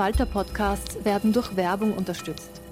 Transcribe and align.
Falter-Podcasts 0.00 1.04
werden 1.04 1.30
durch 1.30 1.56
Werbung 1.56 1.92
unterstützt. 1.92 2.62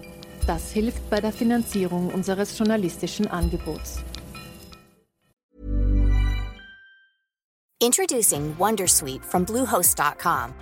Das 0.46 0.70
hilft 0.70 1.10
bei 1.10 1.20
der 1.20 1.30
Finanzierung 1.30 2.08
unseres 2.08 2.56
journalistischen 2.56 3.26
Angebots. 3.28 3.98
Introducing 7.82 8.56
Wondersuite 8.58 9.22
from 9.22 9.44
Bluehost.com. 9.44 10.54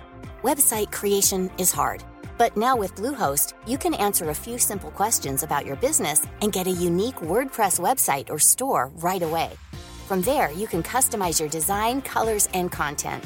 Website 0.43 0.91
creation 0.91 1.49
is 1.57 1.73
hard, 1.73 2.03
but 2.37 2.57
now 2.57 2.75
with 2.77 2.93
Bluehost, 2.95 3.53
you 3.65 3.77
can 3.77 3.93
answer 3.93 4.29
a 4.31 4.35
few 4.35 4.57
simple 4.57 4.91
questions 4.91 5.43
about 5.43 5.65
your 5.65 5.77
business 5.77 6.27
and 6.41 6.51
get 6.51 6.67
a 6.67 6.71
unique 6.71 7.21
WordPress 7.21 7.79
website 7.79 8.29
or 8.29 8.39
store 8.39 8.91
right 8.97 9.23
away. 9.23 9.51
From 10.05 10.21
there, 10.21 10.51
you 10.51 10.67
can 10.67 10.83
customize 10.83 11.39
your 11.39 11.49
design, 11.49 12.01
colors, 12.01 12.49
and 12.53 12.69
content 12.69 13.23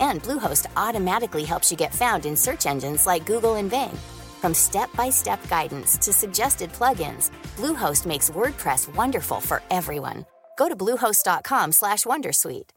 and 0.00 0.22
Bluehost 0.22 0.66
automatically 0.76 1.44
helps 1.44 1.70
you 1.70 1.76
get 1.76 1.94
found 1.94 2.26
in 2.26 2.36
search 2.36 2.66
engines 2.66 3.06
like 3.06 3.26
Google 3.26 3.56
and 3.56 3.70
Bing. 3.70 3.96
From 4.40 4.54
step-by-step 4.54 5.48
guidance 5.48 5.98
to 5.98 6.12
suggested 6.12 6.72
plugins, 6.72 7.30
Bluehost 7.56 8.06
makes 8.06 8.30
WordPress 8.30 8.94
wonderful 8.94 9.40
for 9.40 9.62
everyone. 9.70 10.24
Go 10.56 10.68
to 10.68 10.76
bluehost.com/wondersuite. 10.76 12.70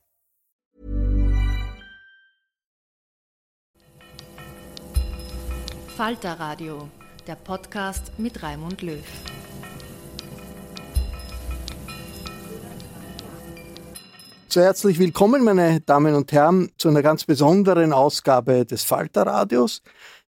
Falter 5.97 6.35
Radio, 6.39 6.89
der 7.27 7.35
Podcast 7.35 8.11
mit 8.17 8.41
Raimund 8.41 8.81
Löw. 8.81 9.03
So 14.53 14.59
herzlich 14.59 14.99
willkommen, 14.99 15.45
meine 15.45 15.79
Damen 15.79 16.13
und 16.13 16.33
Herren, 16.33 16.73
zu 16.77 16.89
einer 16.89 17.01
ganz 17.01 17.23
besonderen 17.23 17.93
Ausgabe 17.93 18.65
des 18.65 18.83
Falterradios. 18.83 19.81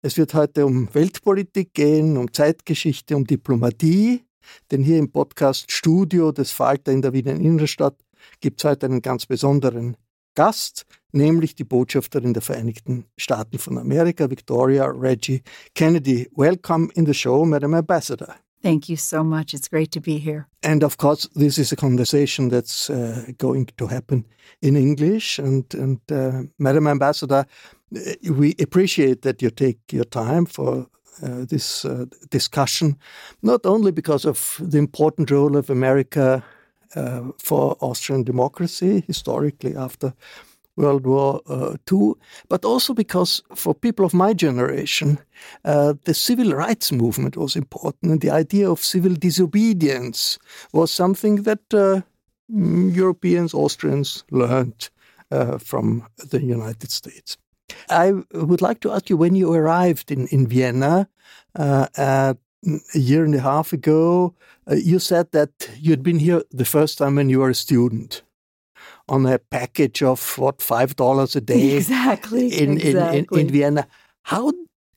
Es 0.03 0.17
wird 0.17 0.36
heute 0.36 0.67
um 0.67 0.88
Weltpolitik 0.94 1.73
gehen, 1.73 2.17
um 2.17 2.31
Zeitgeschichte, 2.31 3.16
um 3.16 3.25
Diplomatie, 3.25 4.23
denn 4.70 4.83
hier 4.83 5.00
im 5.00 5.11
Podcast 5.11 5.72
Studio 5.72 6.31
des 6.31 6.52
Falter 6.52 6.92
in 6.92 7.02
der 7.02 7.14
Wiener 7.14 7.31
Innenstadt 7.31 7.95
gibt 8.39 8.64
es 8.64 8.70
heute 8.70 8.86
einen 8.86 9.02
ganz 9.02 9.25
besonderen 9.25 9.97
Gast, 10.36 10.86
nämlich 11.11 11.55
die 11.55 11.64
Botschafterin 11.64 12.36
der 12.36 12.44
Vereinigten 12.44 13.05
Staaten 13.17 13.58
von 13.58 13.80
Amerika, 13.80 14.30
Victoria 14.30 14.86
Reggie 14.86 15.42
Kennedy. 15.73 16.30
Welcome 16.36 16.89
in 16.94 17.08
the 17.08 17.16
show, 17.16 17.45
Madam 17.45 17.73
Ambassador. 17.73 18.36
Thank 18.64 18.88
you 18.88 18.95
so 18.95 19.23
much. 19.23 19.53
It's 19.53 19.67
great 19.67 19.92
to 19.92 20.00
be 20.00 20.19
here. 20.19 20.47
And 20.61 20.83
of 20.83 20.95
course, 20.95 21.28
this 21.36 21.58
is 21.58 21.73
a 21.73 21.75
conversation 21.75 22.50
that's 22.50 22.89
uh, 22.89 23.25
going 23.38 23.66
to 23.78 23.88
happen 23.88 24.25
in 24.61 24.78
English. 24.78 25.38
And, 25.38 25.66
and 25.73 26.00
uh, 26.09 26.44
Madam 26.58 26.88
Ambassador, 26.88 27.45
uh, 27.94 28.00
we 28.31 28.55
appreciate 28.61 29.22
that 29.23 29.42
you 29.42 29.50
take 29.50 29.80
your 29.92 30.05
time 30.05 30.45
for 30.45 30.88
uh, 31.22 31.45
this 31.45 31.83
uh, 31.83 32.05
discussion, 32.31 32.97
not 33.42 33.66
only 33.66 33.92
because 33.92 34.23
of 34.25 34.58
the 34.61 34.77
important 34.77 35.30
role 35.30 35.58
of 35.58 35.70
America 35.70 36.42
uh, 36.95 37.22
for 37.38 37.75
Austrian 37.81 38.23
democracy 38.23 39.03
historically 39.08 39.75
after 39.75 40.14
World 40.76 41.06
War 41.06 41.42
uh, 41.48 41.76
II, 41.92 42.14
but 42.50 42.66
also 42.66 42.94
because 42.94 43.42
for 43.56 43.76
people 43.76 44.06
of 44.06 44.14
my 44.14 44.34
generation, 44.34 45.20
uh, 45.66 45.94
the 46.06 46.14
civil 46.14 46.54
rights 46.54 46.92
movement 46.92 47.38
was 47.38 47.56
important, 47.56 48.12
and 48.12 48.22
the 48.22 48.32
idea 48.32 48.70
of 48.70 48.84
civil 48.84 49.14
disobedience 49.14 50.40
was 50.72 50.92
something 50.92 51.44
that 51.44 51.74
uh, 51.74 52.02
mm, 52.52 52.96
Europeans, 52.96 53.54
Austrians 53.54 54.24
learned 54.32 54.90
uh, 55.32 55.58
from 55.58 56.08
the 56.18 56.42
United 56.42 56.92
States. 56.92 57.38
I 57.90 58.14
would 58.34 58.62
like 58.62 58.80
to 58.82 58.92
ask 58.92 59.10
you 59.10 59.18
when 59.18 59.36
you 59.36 59.54
arrived 59.54 60.12
in, 60.12 60.28
in 60.28 60.48
Vienna 60.48 61.08
uh, 61.56 61.88
a 61.96 62.36
year 62.98 63.26
and 63.26 63.36
a 63.36 63.40
half 63.40 63.74
ago, 63.74 64.36
uh, 64.70 64.76
you 64.76 65.00
said 65.00 65.32
that 65.32 65.70
you 65.78 65.92
had 65.92 66.04
been 66.04 66.20
here 66.20 66.44
the 66.52 66.66
first 66.66 66.98
time 66.98 67.16
when 67.16 67.30
you 67.30 67.39
were 67.39 67.50
a 67.50 67.56
student 67.56 68.23
on 69.09 69.25
a 69.25 69.39
package 69.39 70.02
of 70.02 70.37
what 70.37 70.61
five 70.61 70.95
dollars 70.95 71.36
a 71.36 71.41
day 71.53 71.75
exactly 71.75 72.47
in, 72.47 72.77
exactly. 72.77 73.19
In, 73.19 73.25
in, 73.31 73.39
in 73.39 73.49
Vienna. 73.49 73.87
How 74.23 74.52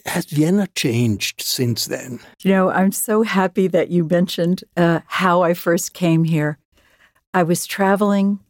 has 0.06 0.26
Vienna 0.26 0.68
changed 0.74 1.42
since 1.42 1.86
then? 1.86 2.20
You 2.42 2.52
know, 2.52 2.70
I'm 2.70 2.92
so 2.92 3.22
happy 3.22 3.66
that 3.68 3.90
you 3.90 4.04
mentioned 4.04 4.62
uh, 4.76 5.00
how 5.06 5.42
I 5.42 5.54
first 5.54 5.92
came 5.94 6.24
here. 6.24 6.58
I 7.34 7.42
was 7.42 7.66
traveling 7.66 8.40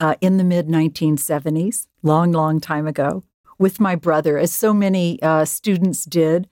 uh, 0.00 0.16
in 0.20 0.36
the 0.36 0.44
mid 0.44 0.66
1970s, 0.68 1.86
long, 2.02 2.32
long 2.32 2.60
time 2.60 2.86
ago, 2.86 3.22
with 3.58 3.80
my 3.80 3.94
brother, 3.94 4.38
as 4.38 4.52
so 4.52 4.74
many 4.74 5.22
uh, 5.22 5.44
students 5.44 6.04
did, 6.04 6.48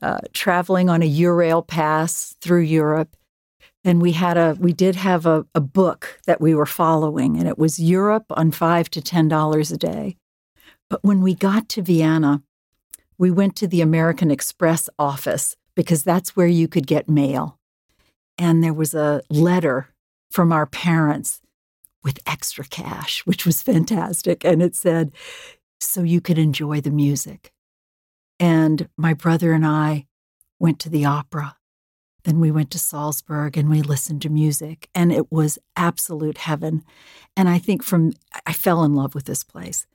uh, 0.00 0.20
traveling 0.32 0.88
on 0.88 1.02
a 1.02 1.10
Eurail 1.10 1.66
pass 1.66 2.36
through 2.40 2.62
Europe 2.62 3.16
and 3.84 4.00
we 4.00 4.12
had 4.12 4.36
a 4.36 4.56
we 4.58 4.72
did 4.72 4.96
have 4.96 5.26
a, 5.26 5.46
a 5.54 5.60
book 5.60 6.18
that 6.26 6.40
we 6.40 6.54
were 6.54 6.66
following 6.66 7.36
and 7.36 7.46
it 7.46 7.58
was 7.58 7.78
europe 7.78 8.24
on 8.30 8.50
five 8.50 8.90
to 8.90 9.00
ten 9.00 9.28
dollars 9.28 9.70
a 9.70 9.76
day. 9.76 10.16
But 10.88 11.04
when 11.04 11.22
we 11.22 11.34
got 11.34 11.68
to 11.70 11.82
vienna 11.82 12.42
we 13.18 13.30
went 13.30 13.54
to 13.56 13.68
the 13.68 13.82
american 13.82 14.30
express 14.30 14.88
office 14.98 15.56
because 15.76 16.02
that's 16.02 16.34
where 16.34 16.46
you 16.46 16.66
could 16.68 16.86
get 16.86 17.08
mail. 17.08 17.58
And 18.38 18.64
there 18.64 18.74
was 18.74 18.94
a 18.94 19.22
letter 19.28 19.88
from 20.30 20.52
our 20.52 20.66
parents 20.66 21.40
with 22.02 22.18
extra 22.26 22.64
cash 22.64 23.24
which 23.26 23.44
was 23.44 23.62
fantastic. 23.62 24.44
And 24.44 24.62
it 24.62 24.74
said 24.74 25.12
so 25.80 26.02
you 26.02 26.20
could 26.20 26.38
enjoy 26.38 26.80
the 26.80 26.90
music. 26.90 27.52
And 28.40 28.88
my 28.96 29.12
brother 29.12 29.52
and 29.52 29.66
i 29.66 30.06
went 30.58 30.78
to 30.80 30.88
the 30.88 31.04
opera 31.04 31.56
then 32.24 32.40
we 32.40 32.50
went 32.50 32.70
to 32.72 32.78
Salzburg 32.78 33.56
and 33.56 33.70
we 33.70 33.82
listened 33.82 34.22
to 34.22 34.28
music, 34.28 34.88
and 34.94 35.12
it 35.12 35.30
was 35.30 35.58
absolute 35.76 36.38
heaven. 36.38 36.82
And 37.36 37.48
I 37.48 37.58
think 37.58 37.82
from, 37.82 38.12
I 38.46 38.52
fell 38.52 38.82
in 38.84 38.94
love 38.94 39.14
with 39.14 39.24
this 39.24 39.44
place. 39.44 39.86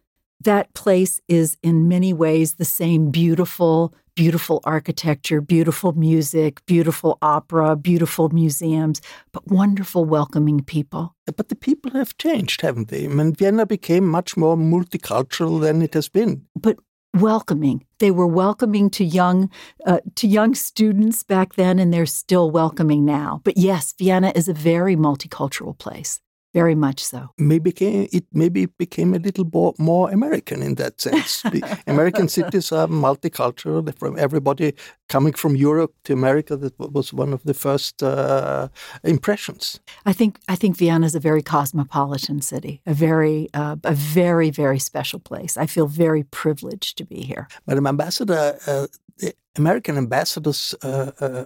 That 0.41 0.73
place 0.73 1.19
is 1.27 1.57
in 1.61 1.87
many 1.89 2.13
ways 2.13 2.53
the 2.53 2.65
same 2.65 3.11
beautiful, 3.11 3.93
beautiful 4.15 4.61
architecture, 4.63 5.41
beautiful 5.41 5.91
music, 5.93 6.65
beautiful 6.65 7.17
opera, 7.21 7.75
beautiful 7.75 8.29
museums, 8.29 9.01
but 9.31 9.47
wonderful, 9.47 10.05
welcoming 10.05 10.61
people. 10.63 11.15
But 11.25 11.49
the 11.49 11.55
people 11.55 11.91
have 11.91 12.17
changed, 12.17 12.61
haven't 12.61 12.87
they? 12.89 13.05
I 13.05 13.07
mean, 13.07 13.33
Vienna 13.33 13.65
became 13.65 14.07
much 14.07 14.37
more 14.37 14.55
multicultural 14.55 15.59
than 15.59 15.81
it 15.81 15.93
has 15.93 16.09
been. 16.09 16.45
But 16.55 16.79
welcoming. 17.13 17.85
They 17.99 18.11
were 18.11 18.27
welcoming 18.27 18.89
to 18.91 19.03
young 19.03 19.49
uh, 19.85 19.99
to 20.15 20.27
young 20.27 20.55
students 20.55 21.23
back 21.23 21.55
then, 21.55 21.79
and 21.79 21.93
they're 21.93 22.05
still 22.05 22.51
welcoming 22.51 23.05
now. 23.05 23.41
But 23.43 23.57
yes, 23.57 23.93
Vienna 23.97 24.31
is 24.35 24.47
a 24.47 24.53
very 24.53 24.95
multicultural 24.95 25.77
place. 25.77 26.19
Very 26.53 26.75
much 26.75 27.03
so. 27.03 27.29
Maybe 27.37 27.71
it 28.11 28.25
maybe 28.33 28.65
became 28.65 29.13
a 29.13 29.19
little 29.19 29.45
more 29.77 30.11
American 30.11 30.63
in 30.63 30.75
that 30.75 30.99
sense. 30.99 31.43
American 31.87 32.27
cities 32.27 32.71
are 32.71 32.87
multicultural. 32.87 33.95
From 33.99 34.17
everybody 34.17 34.73
coming 35.09 35.33
from 35.33 35.55
Europe 35.55 35.93
to 36.05 36.13
America, 36.13 36.57
that 36.57 36.79
was 36.79 37.13
one 37.13 37.33
of 37.33 37.43
the 37.43 37.53
first 37.53 38.01
uh, 38.01 38.67
impressions. 39.03 39.79
I 40.05 40.13
think 40.13 40.39
I 40.47 40.55
think 40.55 40.77
Vienna 40.77 41.05
is 41.05 41.15
a 41.15 41.19
very 41.19 41.43
cosmopolitan 41.43 42.41
city, 42.41 42.81
a 42.85 42.93
very 42.93 43.49
uh, 43.53 43.75
a 43.83 43.93
very 43.93 44.49
very 44.49 44.79
special 44.79 45.19
place. 45.19 45.55
I 45.63 45.67
feel 45.67 45.87
very 45.87 46.23
privileged 46.23 46.97
to 46.97 47.05
be 47.05 47.21
here. 47.21 47.47
Madam 47.67 47.85
Ambassador, 47.87 48.57
uh, 48.67 48.87
the 49.19 49.33
American 49.55 49.97
ambassadors 49.97 50.75
uh, 50.83 51.11
uh, 51.19 51.45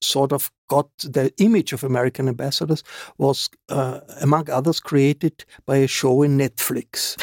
sort 0.00 0.32
of 0.32 0.50
got 0.68 0.88
the 0.98 1.32
image 1.38 1.72
of 1.72 1.84
American 1.84 2.28
ambassadors 2.28 2.82
was, 3.18 3.48
uh, 3.68 4.00
among 4.20 4.50
others, 4.50 4.80
created 4.80 5.44
by 5.66 5.76
a 5.76 5.86
show 5.86 6.22
in 6.22 6.38
Netflix, 6.38 7.16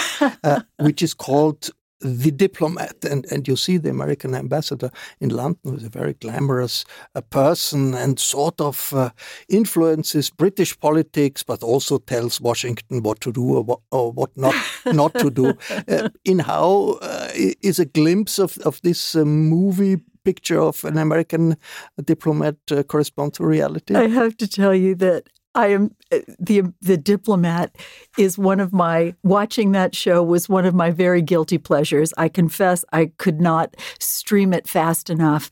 uh, 0.44 0.62
which 0.80 1.02
is 1.02 1.14
called 1.14 1.70
the 2.04 2.32
diplomat. 2.32 3.06
And 3.06 3.26
and 3.32 3.48
you 3.48 3.56
see 3.56 3.78
the 3.78 3.90
American 3.90 4.36
ambassador 4.36 4.92
in 5.20 5.30
London 5.30 5.60
who's 5.64 5.84
a 5.84 5.90
very 5.90 6.14
glamorous 6.14 6.86
uh, 7.16 7.22
person 7.22 7.94
and 7.94 8.20
sort 8.20 8.60
of 8.60 8.94
uh, 8.94 9.10
influences 9.50 10.30
British 10.30 10.78
politics 10.80 11.44
but 11.44 11.64
also 11.64 11.98
tells 12.00 12.42
Washington 12.42 13.04
what 13.04 13.22
to 13.22 13.32
do 13.32 13.56
or 13.56 13.64
what, 13.64 13.80
or 13.92 14.12
what 14.12 14.36
not 14.36 14.56
not 14.86 15.14
to 15.16 15.30
do. 15.30 15.54
Uh, 15.88 16.10
in 16.26 16.40
how 16.40 16.98
uh, 17.02 17.30
is 17.62 17.80
a 17.80 17.86
glimpse 17.86 18.38
of 18.38 18.58
of 18.66 18.82
this 18.82 19.16
uh, 19.16 19.26
movie 19.26 19.98
picture 20.24 20.60
of 20.60 20.84
an 20.84 20.98
American 20.98 21.58
diplomat 22.04 22.56
uh, 22.72 22.84
correspond 22.84 23.34
to 23.36 23.46
reality? 23.46 23.96
I 23.96 24.08
have 24.08 24.38
to 24.38 24.48
tell 24.48 24.76
you 24.76 24.96
that 24.96 25.28
I 25.56 25.68
am 25.68 25.96
uh, 26.12 26.20
the 26.40 26.64
the 26.82 26.98
diplomat 26.98 27.76
is 28.18 28.38
one 28.38 28.60
of 28.60 28.74
my 28.74 29.16
watching 29.24 29.72
that 29.74 29.96
show 29.96 30.24
was 30.24 30.50
one 30.50 30.66
of 30.66 30.74
my 30.74 30.92
very 30.92 31.22
guilty 31.22 31.58
pleasures. 31.58 32.14
I 32.18 32.30
confess 32.30 32.84
I 32.92 33.12
could 33.18 33.40
not 33.40 33.76
stream 34.00 34.54
it 34.54 34.68
fast 34.68 35.10
enough. 35.10 35.52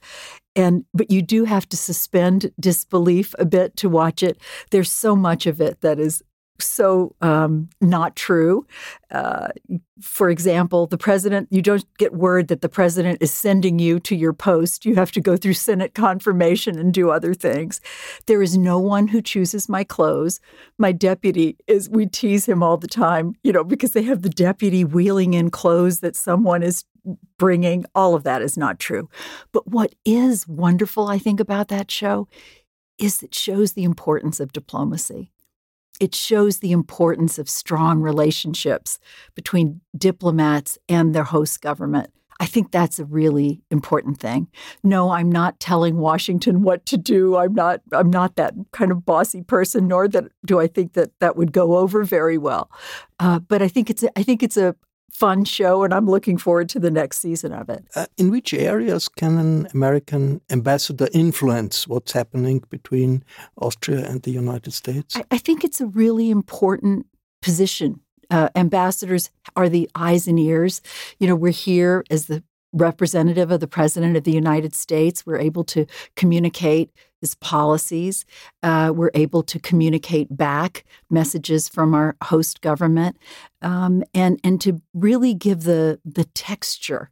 And 0.56 0.86
but 0.94 1.12
you 1.12 1.22
do 1.22 1.46
have 1.46 1.70
to 1.70 1.78
suspend 1.78 2.52
disbelief 2.60 3.34
a 3.40 3.46
bit 3.46 3.76
to 3.78 3.90
watch 3.90 4.24
it. 4.24 4.38
There's 4.72 4.92
so 4.92 5.16
much 5.16 5.46
of 5.46 5.62
it 5.62 5.82
that 5.82 6.00
is 6.00 6.24
so 6.62 7.16
um, 7.22 7.70
not 7.82 8.16
true. 8.16 8.66
Uh, 9.12 9.50
for 10.02 10.30
example, 10.30 10.88
the 10.88 10.98
president, 10.98 11.48
you 11.52 11.62
don't 11.62 11.86
get 11.98 12.14
word 12.14 12.48
that 12.48 12.62
the 12.62 12.70
president 12.70 13.22
is 13.22 13.34
sending 13.34 13.78
you 13.80 14.00
to 14.00 14.16
your 14.16 14.34
post. 14.34 14.86
You 14.86 14.96
have 14.96 15.12
to 15.12 15.22
go 15.22 15.38
through 15.38 15.54
Senate 15.54 15.94
confirmation 15.94 16.80
and 16.80 16.94
do 16.94 17.12
other 17.12 17.34
things. 17.34 17.82
There 18.26 18.42
is 18.42 18.58
no 18.58 18.80
one 18.80 19.08
who 19.08 19.22
chooses 19.22 19.70
my 19.70 19.84
clothes. 19.84 20.40
My 20.78 20.92
deputy 20.92 21.58
is, 21.68 21.90
we 21.90 22.06
tease 22.06 22.46
him 22.46 22.64
all 22.64 22.78
the 22.78 22.88
time, 22.88 23.36
you 23.44 23.52
know, 23.52 23.64
because 23.64 23.92
they 23.92 24.04
have 24.04 24.22
the 24.22 24.30
deputy 24.30 24.84
wheeling 24.84 25.34
in 25.34 25.52
clothes 25.52 26.00
that 26.00 26.16
someone 26.16 26.64
is 26.64 26.86
bringing. 27.38 27.86
All 27.96 28.16
of 28.16 28.24
that 28.24 28.42
is 28.42 28.58
not 28.58 28.80
true. 28.80 29.10
But 29.52 29.68
what 29.68 29.94
is 30.06 30.48
wonderful, 30.48 31.08
I 31.08 31.18
think, 31.18 31.40
about 31.40 31.68
that 31.68 31.92
show 31.92 32.28
is 32.98 33.24
it 33.24 33.34
shows 33.34 33.74
the 33.74 33.84
importance 33.84 34.40
of 34.40 34.54
diplomacy 34.54 35.32
it 36.02 36.16
shows 36.16 36.60
the 36.60 36.72
importance 36.72 37.38
of 37.38 37.48
strong 37.48 38.02
relationships 38.02 38.98
between 39.36 39.82
diplomats 39.96 40.80
and 40.90 41.14
their 41.14 41.24
host 41.24 41.62
government. 41.62 42.12
I 42.40 42.48
think 42.48 42.72
that's 42.72 42.98
a 42.98 43.06
really 43.06 43.62
important 43.70 44.20
thing. 44.20 44.48
No, 44.84 45.12
I'm 45.12 45.32
not 45.32 45.60
telling 45.60 45.98
Washington 45.98 46.64
what 46.64 46.88
to 46.88 46.98
do. 46.98 47.36
I'm 47.38 47.54
not 47.54 47.82
I'm 47.92 48.10
not 48.10 48.36
that 48.38 48.56
kind 48.72 48.92
of 48.92 49.06
bossy 49.06 49.44
person 49.44 49.88
nor 49.88 50.08
that 50.08 50.24
do 50.44 50.60
I 50.60 50.66
think 50.66 50.94
that 50.94 51.12
that 51.20 51.38
would 51.38 51.52
go 51.52 51.78
over 51.78 52.04
very 52.04 52.40
well. 52.40 52.72
Uh, 53.20 53.38
but 53.38 53.62
I 53.62 53.68
think 53.68 53.92
it's 53.92 54.04
I 54.16 54.24
think 54.24 54.42
it's 54.42 54.58
a, 54.58 54.76
fun 55.22 55.46
show, 55.46 55.84
and 55.84 55.94
I'm 55.94 56.08
looking 56.08 56.40
forward 56.40 56.68
to 56.70 56.80
the 56.80 56.90
next 56.90 57.20
season 57.20 57.54
of 57.54 57.70
it. 57.70 57.86
Uh, 57.96 58.08
in 58.18 58.32
which 58.32 58.56
areas 58.56 59.08
can 59.08 59.38
an 59.38 59.68
American 59.72 60.42
ambassador 60.50 61.08
influence 61.14 61.88
what's 61.88 62.12
happening 62.14 62.64
between 62.72 63.24
Austria 63.56 64.04
and 64.10 64.24
the 64.24 64.32
United 64.32 64.74
States? 64.74 65.16
I, 65.16 65.24
I 65.30 65.38
think 65.38 65.64
it's 65.64 65.80
a 65.80 65.86
really 65.86 66.32
important 66.32 67.06
position. 67.40 68.00
Uh, 68.32 68.50
ambassadors 68.56 69.30
are 69.56 69.70
the 69.70 69.88
eyes 69.94 70.28
and 70.28 70.40
ears. 70.40 70.82
You 71.20 71.28
know, 71.28 71.36
we're 71.36 71.52
here 71.52 72.04
as 72.10 72.26
the 72.26 72.44
representative 72.74 73.52
of 73.52 73.60
the 73.60 73.68
President 73.68 74.16
of 74.16 74.24
the 74.24 74.32
United 74.32 74.74
States. 74.76 75.26
We're 75.26 75.40
able 75.40 75.64
to 75.66 75.86
communicate 76.16 76.92
his 77.20 77.36
policies. 77.36 78.26
Uh, 78.64 78.92
we're 78.96 79.12
able 79.14 79.44
to 79.44 79.60
communicate 79.60 80.36
back 80.36 80.84
messages 81.10 81.70
from 81.70 81.94
our 81.94 82.16
host 82.24 82.62
government, 82.62 83.18
um, 83.62 84.04
and 84.14 84.40
and 84.44 84.60
to 84.62 84.82
really 84.94 85.34
give 85.34 85.64
the 85.64 86.00
the 86.04 86.26
texture 86.26 87.12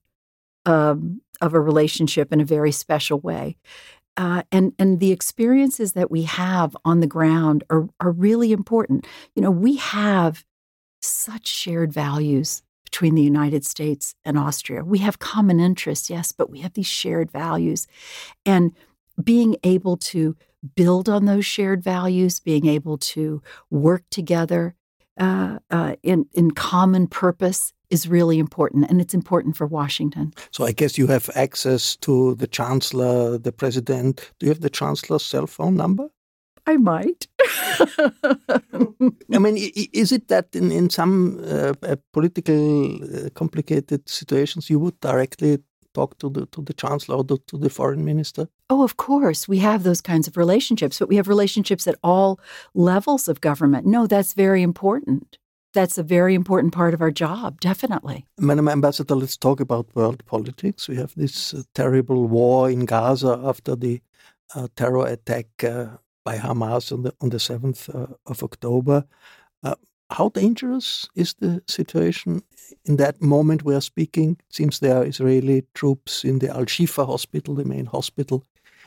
um, 0.65 1.21
of 1.41 1.53
a 1.53 1.59
relationship 1.59 2.33
in 2.33 2.41
a 2.41 2.45
very 2.45 2.71
special 2.71 3.19
way. 3.19 3.55
Uh, 4.17 4.43
and 4.51 4.73
and 4.79 4.99
the 4.99 5.11
experiences 5.11 5.93
that 5.93 6.11
we 6.11 6.23
have 6.23 6.75
on 6.83 6.99
the 6.99 7.07
ground 7.07 7.63
are 7.69 7.87
are 7.99 8.11
really 8.11 8.51
important. 8.51 9.05
You 9.35 9.41
know, 9.41 9.51
we 9.51 9.77
have 9.77 10.43
such 11.01 11.47
shared 11.47 11.93
values 11.93 12.61
between 12.89 13.15
the 13.15 13.21
United 13.21 13.65
States 13.65 14.15
and 14.25 14.37
Austria. 14.37 14.83
We 14.83 14.99
have 14.99 15.19
common 15.19 15.59
interests, 15.59 16.09
yes, 16.09 16.31
but 16.31 16.49
we 16.49 16.59
have 16.61 16.73
these 16.73 16.87
shared 16.87 17.31
values. 17.31 17.87
And 18.45 18.71
being 19.23 19.55
able 19.63 19.97
to 19.97 20.35
build 20.75 21.07
on 21.07 21.25
those 21.25 21.45
shared 21.45 21.83
values, 21.83 22.39
being 22.39 22.65
able 22.65 22.97
to 22.97 23.41
work 23.69 24.03
together 24.09 24.75
uh, 25.17 25.59
uh, 25.69 25.95
in, 26.01 26.25
in 26.33 26.51
common 26.51 27.07
purpose 27.07 27.73
is 27.89 28.07
really 28.07 28.39
important, 28.39 28.89
and 28.89 29.01
it's 29.01 29.13
important 29.13 29.57
for 29.57 29.67
Washington. 29.67 30.33
So 30.51 30.65
I 30.65 30.71
guess 30.71 30.97
you 30.97 31.07
have 31.07 31.29
access 31.35 31.95
to 31.97 32.35
the 32.35 32.47
chancellor, 32.47 33.37
the 33.37 33.51
president. 33.51 34.31
Do 34.39 34.45
you 34.45 34.51
have 34.51 34.61
the 34.61 34.69
chancellor's 34.69 35.25
cell 35.25 35.47
phone 35.47 35.75
number? 35.75 36.09
I 36.69 36.77
might. 36.77 37.27
I 39.35 39.39
mean, 39.39 39.57
is 39.93 40.11
it 40.11 40.27
that 40.27 40.55
in, 40.55 40.71
in 40.71 40.89
some 40.89 41.39
uh, 41.43 41.73
uh, 41.81 41.95
political 42.13 42.95
uh, 43.03 43.29
complicated 43.33 44.07
situations 44.07 44.69
you 44.69 44.79
would 44.79 44.99
directly 44.99 45.57
talk 45.93 46.17
to 46.19 46.29
the 46.29 46.45
to 46.47 46.61
the 46.61 46.73
chancellor 46.73 47.17
or 47.17 47.23
to 47.23 47.57
the 47.57 47.69
foreign 47.69 48.05
minister? 48.05 48.47
Oh, 48.69 48.83
of 48.83 48.95
course, 48.97 49.47
we 49.47 49.59
have 49.59 49.83
those 49.83 50.01
kinds 50.01 50.27
of 50.27 50.37
relationships, 50.37 50.99
but 50.99 51.09
we 51.09 51.15
have 51.15 51.27
relationships 51.27 51.87
at 51.87 51.95
all 52.03 52.39
levels 52.73 53.27
of 53.27 53.41
government. 53.41 53.85
No, 53.85 54.07
that's 54.07 54.33
very 54.33 54.61
important. 54.61 55.39
That's 55.73 55.97
a 55.97 56.03
very 56.03 56.33
important 56.33 56.73
part 56.73 56.93
of 56.93 57.01
our 57.01 57.11
job, 57.11 57.59
definitely. 57.61 58.25
Madam 58.37 58.67
Ambassador, 58.67 59.15
let's 59.15 59.37
talk 59.37 59.59
about 59.59 59.95
world 59.95 60.23
politics. 60.25 60.87
We 60.87 60.97
have 60.97 61.13
this 61.15 61.53
uh, 61.53 61.61
terrible 61.73 62.27
war 62.27 62.71
in 62.71 62.85
Gaza 62.85 63.39
after 63.43 63.75
the 63.75 64.01
uh, 64.55 64.67
terror 64.75 65.05
attack 65.07 65.47
uh, 65.63 65.97
by 66.23 66.37
Hamas 66.37 66.91
on 66.91 67.03
the 67.03 67.13
on 67.21 67.29
the 67.29 67.39
seventh 67.39 67.89
uh, 67.89 68.07
of 68.25 68.43
October. 68.43 69.05
Uh, 69.63 69.75
how 70.09 70.29
dangerous 70.29 71.07
is 71.15 71.35
the 71.35 71.61
situation 71.67 72.41
in 72.85 72.97
that 72.97 73.21
moment 73.21 73.63
we 73.63 73.75
are 73.75 73.81
speaking? 73.81 74.37
It 74.49 74.55
seems 74.55 74.79
there 74.79 74.97
are 74.97 75.05
Israeli 75.05 75.65
troops 75.73 76.23
in 76.23 76.39
the 76.39 76.49
Al 76.49 76.65
Shifa 76.65 77.05
hospital, 77.05 77.55
the 77.55 77.65
main 77.65 77.85
hospital 77.85 78.43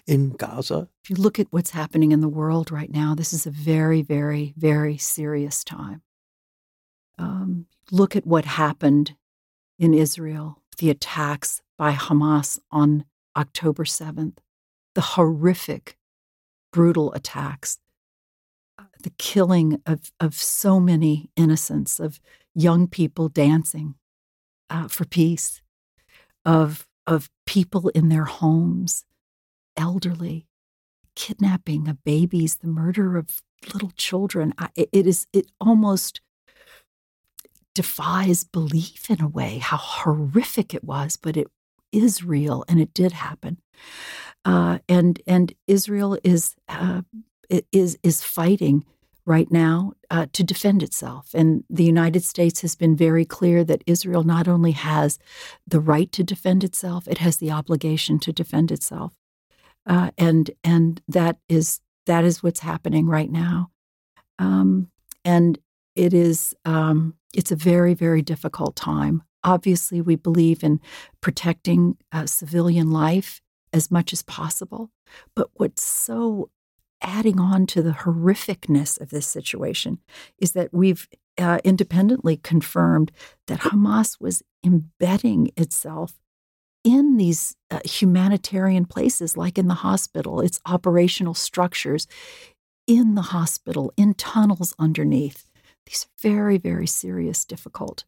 in 0.06 0.30
Gaza. 0.30 0.88
If 1.04 1.10
you 1.10 1.16
look 1.16 1.38
at 1.38 1.46
what's 1.50 1.70
happening 1.70 2.12
in 2.12 2.20
the 2.20 2.28
world 2.28 2.70
right 2.70 2.90
now, 2.90 3.14
this 3.14 3.32
is 3.32 3.46
a 3.46 3.50
very, 3.50 4.02
very, 4.02 4.52
very 4.56 4.98
serious 4.98 5.62
time. 5.62 6.02
Um, 7.18 7.66
look 7.90 8.16
at 8.16 8.26
what 8.26 8.44
happened 8.44 9.14
in 9.78 9.94
Israel, 9.94 10.62
the 10.78 10.90
attacks 10.90 11.62
by 11.78 11.92
Hamas 11.92 12.58
on 12.70 13.04
October 13.36 13.84
7th, 13.84 14.38
the 14.94 15.00
horrific 15.00 15.96
brutal 16.72 17.12
attacks, 17.12 17.78
uh, 18.78 18.84
the 19.02 19.12
killing 19.18 19.80
of, 19.86 20.10
of 20.18 20.34
so 20.34 20.80
many 20.80 21.30
innocents, 21.36 22.00
of 22.00 22.20
young 22.54 22.88
people 22.88 23.28
dancing 23.28 23.94
uh, 24.70 24.88
for 24.88 25.04
peace, 25.04 25.62
of, 26.44 26.86
of 27.06 27.30
people 27.46 27.88
in 27.90 28.08
their 28.08 28.24
homes, 28.24 29.04
elderly, 29.76 30.46
kidnapping 31.14 31.88
of 31.88 32.02
babies, 32.04 32.56
the 32.56 32.68
murder 32.68 33.16
of 33.16 33.42
little 33.72 33.92
children. 33.96 34.54
I, 34.58 34.70
it 34.74 35.06
is, 35.06 35.26
it 35.32 35.46
almost 35.60 36.20
defies 37.74 38.44
belief 38.44 39.10
in 39.10 39.20
a 39.20 39.28
way 39.28 39.58
how 39.58 39.76
horrific 39.76 40.74
it 40.74 40.84
was, 40.84 41.16
but 41.16 41.36
it 41.36 41.48
is 41.90 42.24
real 42.24 42.64
and 42.68 42.80
it 42.80 42.94
did 42.94 43.12
happen 43.12 43.58
uh, 44.44 44.78
and 44.88 45.20
and 45.26 45.52
Israel 45.66 46.18
is 46.24 46.56
uh, 46.68 47.02
is 47.70 47.98
is 48.02 48.22
fighting 48.22 48.84
right 49.24 49.50
now 49.52 49.92
uh, 50.10 50.26
to 50.32 50.42
defend 50.42 50.82
itself. 50.82 51.30
And 51.32 51.64
the 51.70 51.84
United 51.84 52.24
States 52.24 52.60
has 52.62 52.74
been 52.74 52.96
very 52.96 53.24
clear 53.24 53.62
that 53.64 53.84
Israel 53.86 54.24
not 54.24 54.48
only 54.48 54.72
has 54.72 55.18
the 55.66 55.80
right 55.80 56.10
to 56.12 56.24
defend 56.24 56.64
itself, 56.64 57.06
it 57.06 57.18
has 57.18 57.36
the 57.36 57.52
obligation 57.52 58.18
to 58.20 58.32
defend 58.32 58.72
itself. 58.72 59.12
Uh, 59.86 60.10
and 60.18 60.50
and 60.64 61.02
that 61.08 61.38
is 61.48 61.80
that 62.06 62.24
is 62.24 62.42
what's 62.42 62.60
happening 62.60 63.06
right 63.06 63.30
now. 63.30 63.70
Um, 64.38 64.90
and 65.24 65.58
it 65.94 66.12
is 66.14 66.54
um, 66.64 67.14
it's 67.34 67.52
a 67.52 67.56
very 67.56 67.94
very 67.94 68.22
difficult 68.22 68.74
time. 68.76 69.22
Obviously, 69.44 70.00
we 70.00 70.14
believe 70.16 70.62
in 70.62 70.80
protecting 71.20 71.96
uh, 72.12 72.26
civilian 72.26 72.90
life 72.90 73.40
as 73.72 73.90
much 73.90 74.12
as 74.12 74.22
possible. 74.22 74.90
But 75.34 75.48
what's 75.54 75.82
so 75.82 76.50
adding 77.00 77.40
on 77.40 77.66
to 77.66 77.82
the 77.82 77.90
horrificness 77.90 79.00
of 79.00 79.10
this 79.10 79.26
situation 79.26 79.98
is 80.38 80.52
that 80.52 80.72
we've 80.72 81.08
uh, 81.38 81.58
independently 81.64 82.36
confirmed 82.36 83.10
that 83.46 83.60
Hamas 83.60 84.20
was 84.20 84.42
embedding 84.64 85.50
itself 85.56 86.14
in 86.84 87.16
these 87.16 87.56
uh, 87.70 87.80
humanitarian 87.84 88.84
places, 88.84 89.36
like 89.36 89.58
in 89.58 89.68
the 89.68 89.74
hospital, 89.74 90.40
its 90.40 90.60
operational 90.66 91.34
structures 91.34 92.06
in 92.86 93.14
the 93.14 93.22
hospital, 93.22 93.92
in 93.96 94.14
tunnels 94.14 94.74
underneath. 94.78 95.48
These 95.86 96.06
are 96.06 96.28
very, 96.28 96.58
very 96.58 96.86
serious, 96.86 97.44
difficult 97.44 98.04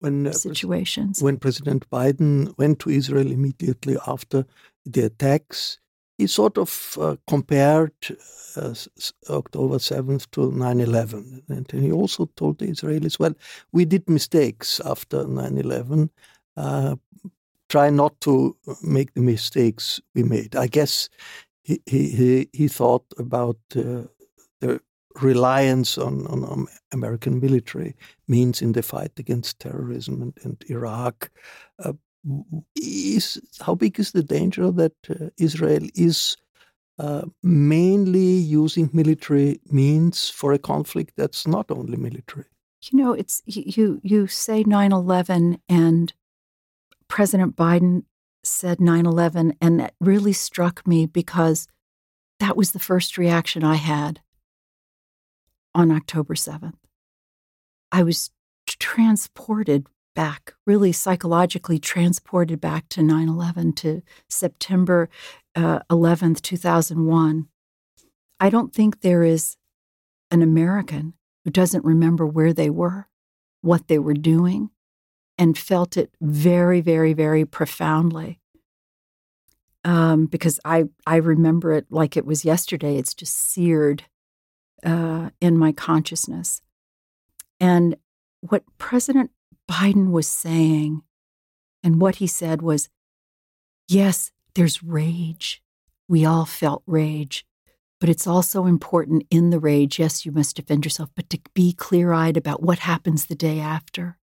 when, 0.00 0.26
uh, 0.26 0.32
situations. 0.32 1.22
When 1.22 1.38
President 1.38 1.88
Biden 1.90 2.56
went 2.58 2.80
to 2.80 2.90
Israel 2.90 3.30
immediately 3.30 3.96
after 4.06 4.44
the 4.86 5.06
attacks, 5.06 5.78
he 6.18 6.26
sort 6.26 6.56
of 6.56 6.96
uh, 7.00 7.16
compared 7.26 7.92
uh, 8.56 8.74
October 9.28 9.76
7th 9.76 10.30
to 10.30 10.50
9 10.50 10.80
11. 10.80 11.42
And 11.48 11.70
he 11.70 11.92
also 11.92 12.26
told 12.36 12.58
the 12.58 12.66
Israelis, 12.66 13.18
well, 13.18 13.34
we 13.72 13.84
did 13.84 14.08
mistakes 14.08 14.80
after 14.80 15.26
9 15.26 15.58
11. 15.58 16.10
Uh, 16.56 16.96
try 17.68 17.90
not 17.90 18.18
to 18.22 18.56
make 18.82 19.12
the 19.14 19.20
mistakes 19.20 20.00
we 20.14 20.22
made. 20.22 20.56
I 20.56 20.68
guess 20.68 21.08
he, 21.62 21.80
he, 21.84 22.48
he 22.52 22.68
thought 22.68 23.04
about 23.18 23.58
uh, 23.74 24.04
the 24.60 24.80
reliance 25.20 25.98
on, 25.98 26.26
on, 26.26 26.66
American 26.92 27.40
military 27.40 27.94
means 28.28 28.62
in 28.62 28.72
the 28.72 28.82
fight 28.82 29.12
against 29.18 29.58
terrorism 29.58 30.22
and, 30.22 30.38
and 30.44 30.64
Iraq. 30.68 31.30
Uh, 31.78 31.94
is 32.74 33.40
how 33.60 33.74
big 33.74 33.98
is 33.98 34.12
the 34.12 34.22
danger 34.22 34.70
that 34.72 34.94
uh, 35.08 35.28
Israel 35.38 35.86
is 35.94 36.36
uh, 36.98 37.22
mainly 37.42 38.34
using 38.60 38.90
military 38.92 39.60
means 39.70 40.30
for 40.30 40.52
a 40.52 40.58
conflict 40.58 41.12
that's 41.16 41.46
not 41.46 41.70
only 41.70 41.96
military. 41.96 42.46
You 42.90 42.98
know, 42.98 43.12
it's 43.12 43.42
you. 43.46 44.00
You 44.02 44.26
say 44.26 44.64
9/11, 44.64 45.58
and 45.68 46.12
President 47.08 47.56
Biden 47.56 48.04
said 48.44 48.78
9/11, 48.78 49.56
and 49.60 49.80
that 49.80 49.94
really 50.00 50.32
struck 50.32 50.86
me 50.86 51.06
because 51.06 51.66
that 52.38 52.56
was 52.56 52.72
the 52.72 52.78
first 52.78 53.18
reaction 53.18 53.64
I 53.64 53.76
had 53.76 54.20
on 55.74 55.90
October 55.90 56.34
7th. 56.34 56.78
I 57.92 58.02
was 58.02 58.30
transported 58.66 59.86
back, 60.16 60.54
really 60.66 60.90
psychologically 60.90 61.78
transported 61.78 62.60
back 62.60 62.88
to 62.88 63.02
9 63.02 63.28
11, 63.28 63.74
to 63.74 64.02
September 64.28 65.08
uh, 65.54 65.78
11th, 65.88 66.42
2001. 66.42 67.46
I 68.40 68.50
don't 68.50 68.74
think 68.74 69.00
there 69.00 69.22
is 69.22 69.56
an 70.32 70.42
American 70.42 71.12
who 71.44 71.50
doesn't 71.50 71.84
remember 71.84 72.26
where 72.26 72.52
they 72.52 72.68
were, 72.68 73.06
what 73.60 73.86
they 73.86 74.00
were 74.00 74.14
doing, 74.14 74.70
and 75.38 75.56
felt 75.56 75.96
it 75.96 76.10
very, 76.20 76.80
very, 76.80 77.12
very 77.12 77.44
profoundly. 77.44 78.40
Um, 79.84 80.26
because 80.26 80.58
I, 80.64 80.86
I 81.06 81.16
remember 81.16 81.72
it 81.72 81.86
like 81.90 82.16
it 82.16 82.26
was 82.26 82.44
yesterday. 82.44 82.96
It's 82.96 83.14
just 83.14 83.36
seared 83.36 84.04
uh, 84.84 85.30
in 85.40 85.56
my 85.56 85.70
consciousness. 85.70 86.60
And 87.60 87.96
what 88.40 88.64
President 88.78 89.30
Biden 89.70 90.10
was 90.10 90.28
saying 90.28 91.02
and 91.82 92.00
what 92.00 92.16
he 92.16 92.26
said 92.26 92.62
was 92.62 92.88
yes, 93.88 94.32
there's 94.54 94.82
rage. 94.82 95.62
We 96.08 96.24
all 96.24 96.44
felt 96.44 96.82
rage. 96.86 97.44
But 98.00 98.10
it's 98.10 98.26
also 98.26 98.66
important 98.66 99.24
in 99.30 99.50
the 99.50 99.58
rage, 99.58 99.98
yes, 99.98 100.26
you 100.26 100.32
must 100.32 100.56
defend 100.56 100.84
yourself, 100.84 101.10
but 101.16 101.30
to 101.30 101.40
be 101.54 101.72
clear 101.72 102.12
eyed 102.12 102.36
about 102.36 102.62
what 102.62 102.80
happens 102.80 103.26
the 103.26 103.34
day 103.34 103.58
after. 103.58 104.18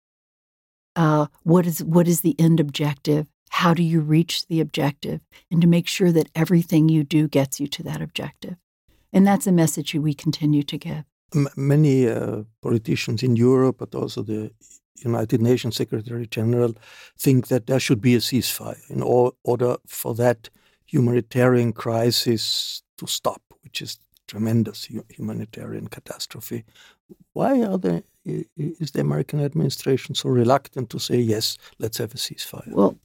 Uh, 0.96 1.28
what, 1.44 1.66
is, 1.66 1.82
what 1.84 2.08
is 2.08 2.22
the 2.22 2.38
end 2.38 2.60
objective? 2.60 3.28
How 3.50 3.74
do 3.74 3.82
you 3.82 4.02
reach 4.02 4.48
the 4.48 4.60
objective? 4.60 5.22
And 5.50 5.62
to 5.62 5.68
make 5.68 5.88
sure 5.88 6.12
that 6.12 6.30
everything 6.36 6.90
you 6.90 7.04
do 7.04 7.28
gets 7.28 7.60
you 7.60 7.68
to 7.68 7.84
that 7.84 8.02
objective. 8.02 8.56
And 9.14 9.26
that's 9.26 9.48
a 9.48 9.52
message 9.52 9.94
we 9.94 10.14
continue 10.14 10.64
to 10.64 10.78
give. 10.78 11.04
M- 11.34 11.48
many 11.56 12.10
uh, 12.10 12.44
politicians 12.62 13.24
in 13.24 13.36
Europe, 13.38 13.78
but 13.80 13.96
also 13.96 14.22
the 14.22 14.52
United 14.98 15.42
Nations 15.42 15.76
Secretary 15.76 16.28
General, 16.28 16.76
think 17.18 17.48
that 17.48 17.68
there 17.68 17.80
should 17.80 18.02
be 18.02 18.16
a 18.16 18.20
ceasefire 18.20 18.80
in 18.90 19.02
order 19.02 19.78
for 19.88 20.14
that 20.16 20.50
humanitarian 20.86 21.74
crisis 21.74 22.84
to 22.98 23.08
stop, 23.08 23.42
which 23.64 23.82
is 23.82 23.98
tremendous 24.28 24.88
humanitarian 25.10 25.88
catastrophe. 25.88 26.64
Why 27.34 27.62
are 27.64 27.78
the 27.78 28.04
is 28.24 28.92
the 28.92 29.02
American 29.02 29.42
administration 29.44 30.16
so 30.16 30.30
reluctant 30.30 30.90
to 30.92 31.00
say 31.00 31.18
yes, 31.18 31.58
let's 31.80 31.98
have 31.98 32.14
a 32.14 32.18
ceasefire? 32.18 32.68
Well, 32.68 32.98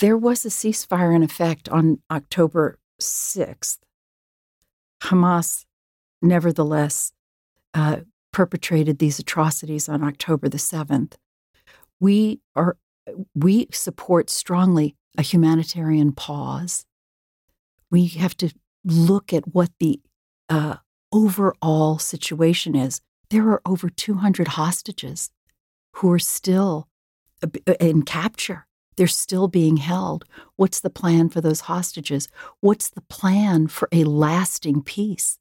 there 0.00 0.16
was 0.16 0.44
a 0.44 0.48
ceasefire 0.48 1.14
in 1.14 1.22
effect 1.22 1.68
on 1.68 2.00
October 2.10 2.78
6th. 3.00 3.78
Hamas, 5.02 5.64
nevertheless, 6.20 7.12
uh, 7.74 8.00
perpetrated 8.32 8.98
these 8.98 9.18
atrocities 9.18 9.88
on 9.88 10.02
October 10.02 10.48
the 10.48 10.58
7th. 10.58 11.14
We 11.98 12.40
are 12.54 12.76
we 13.34 13.66
support 13.72 14.30
strongly 14.30 14.96
a 15.18 15.22
humanitarian 15.22 16.12
pause. 16.12 16.84
We 17.90 18.06
have 18.06 18.36
to 18.38 18.50
look 18.84 19.32
at 19.32 19.52
what 19.54 19.70
the 19.80 20.00
uh, 20.48 20.76
overall 21.12 21.98
situation 21.98 22.76
is. 22.76 23.00
There 23.30 23.48
are 23.50 23.62
over 23.66 23.88
200 23.88 24.48
hostages 24.48 25.30
who 25.94 26.10
are 26.12 26.18
still 26.18 26.88
uh, 27.42 27.74
in 27.80 28.02
capture. 28.02 28.66
They're 28.96 29.06
still 29.06 29.48
being 29.48 29.78
held. 29.78 30.24
What's 30.56 30.80
the 30.80 30.90
plan 30.90 31.30
for 31.30 31.40
those 31.40 31.60
hostages? 31.60 32.28
What's 32.60 32.90
the 32.90 33.02
plan 33.02 33.68
for 33.68 33.88
a 33.92 34.04
lasting 34.04 34.82
peace? 34.82 35.38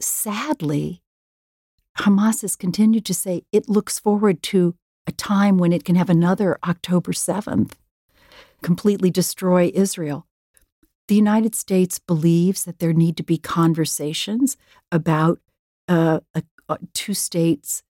Sadly, 0.00 1.02
Hamas 2.00 2.40
has 2.42 2.56
continued 2.56 3.04
to 3.06 3.14
say 3.14 3.42
it 3.52 3.68
looks 3.68 3.98
forward 3.98 4.42
to 4.44 4.74
a 5.06 5.12
time 5.12 5.58
when 5.58 5.72
it 5.72 5.84
can 5.84 5.96
have 5.96 6.08
another 6.08 6.58
October 6.66 7.12
7th, 7.12 7.72
completely 8.62 9.10
destroy 9.10 9.70
Israel. 9.74 10.26
The 11.08 11.14
United 11.14 11.54
States 11.54 11.98
believes 11.98 12.64
that 12.64 12.78
there 12.78 12.92
need 12.92 13.16
to 13.18 13.22
be 13.22 13.36
conversations 13.36 14.56
about 14.90 15.40
uh, 15.88 16.20
a, 16.34 16.42
a 16.68 16.78
two 16.94 17.14
states, 17.14 17.82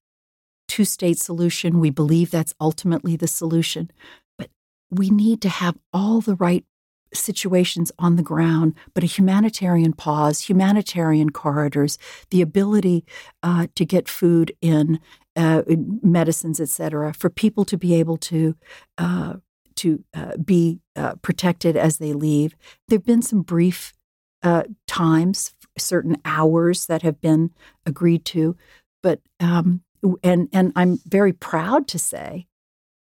two 0.67 0.85
state 0.85 1.19
solution. 1.19 1.79
We 1.79 1.91
believe 1.91 2.31
that's 2.31 2.55
ultimately 2.61 3.17
the 3.17 3.29
solution, 3.29 3.91
but 4.39 4.51
we 4.91 5.11
need 5.11 5.41
to 5.43 5.49
have 5.49 5.77
all 5.93 6.21
the 6.21 6.35
right 6.35 6.65
situations 7.13 7.91
on 7.99 8.17
the 8.17 8.23
ground, 8.23 8.75
but 8.95 9.03
a 9.03 9.07
humanitarian 9.07 9.93
pause, 9.93 10.49
humanitarian 10.49 11.31
corridors, 11.31 11.99
the 12.31 12.43
ability 12.43 13.05
uh, 13.43 13.67
to 13.75 13.85
get 13.85 14.09
food 14.09 14.53
in, 14.61 15.01
uh, 15.37 15.63
medicines, 16.03 16.61
etc., 16.61 17.13
for 17.13 17.31
people 17.31 17.65
to 17.65 17.77
be 17.77 17.95
able 17.95 18.17
to 18.17 18.57
uh, 18.99 19.35
to 19.77 20.05
uh, 20.15 20.37
be 20.37 20.81
uh, 20.97 21.15
protected 21.23 21.77
as 21.77 21.99
they 21.99 22.13
leave. 22.13 22.55
There've 22.89 23.05
been 23.05 23.23
some 23.23 23.43
brief 23.43 23.95
uh, 24.43 24.65
times, 24.87 25.55
certain 25.79 26.19
hours 26.25 26.87
that 26.87 27.03
have 27.03 27.21
been 27.21 27.51
agreed 27.87 28.25
to, 28.27 28.57
but 29.03 29.21
um, 29.39 29.83
and 30.23 30.49
and 30.53 30.73
I'm 30.77 30.99
very 31.07 31.33
proud 31.33 31.89
to 31.89 31.99
say 31.99 32.47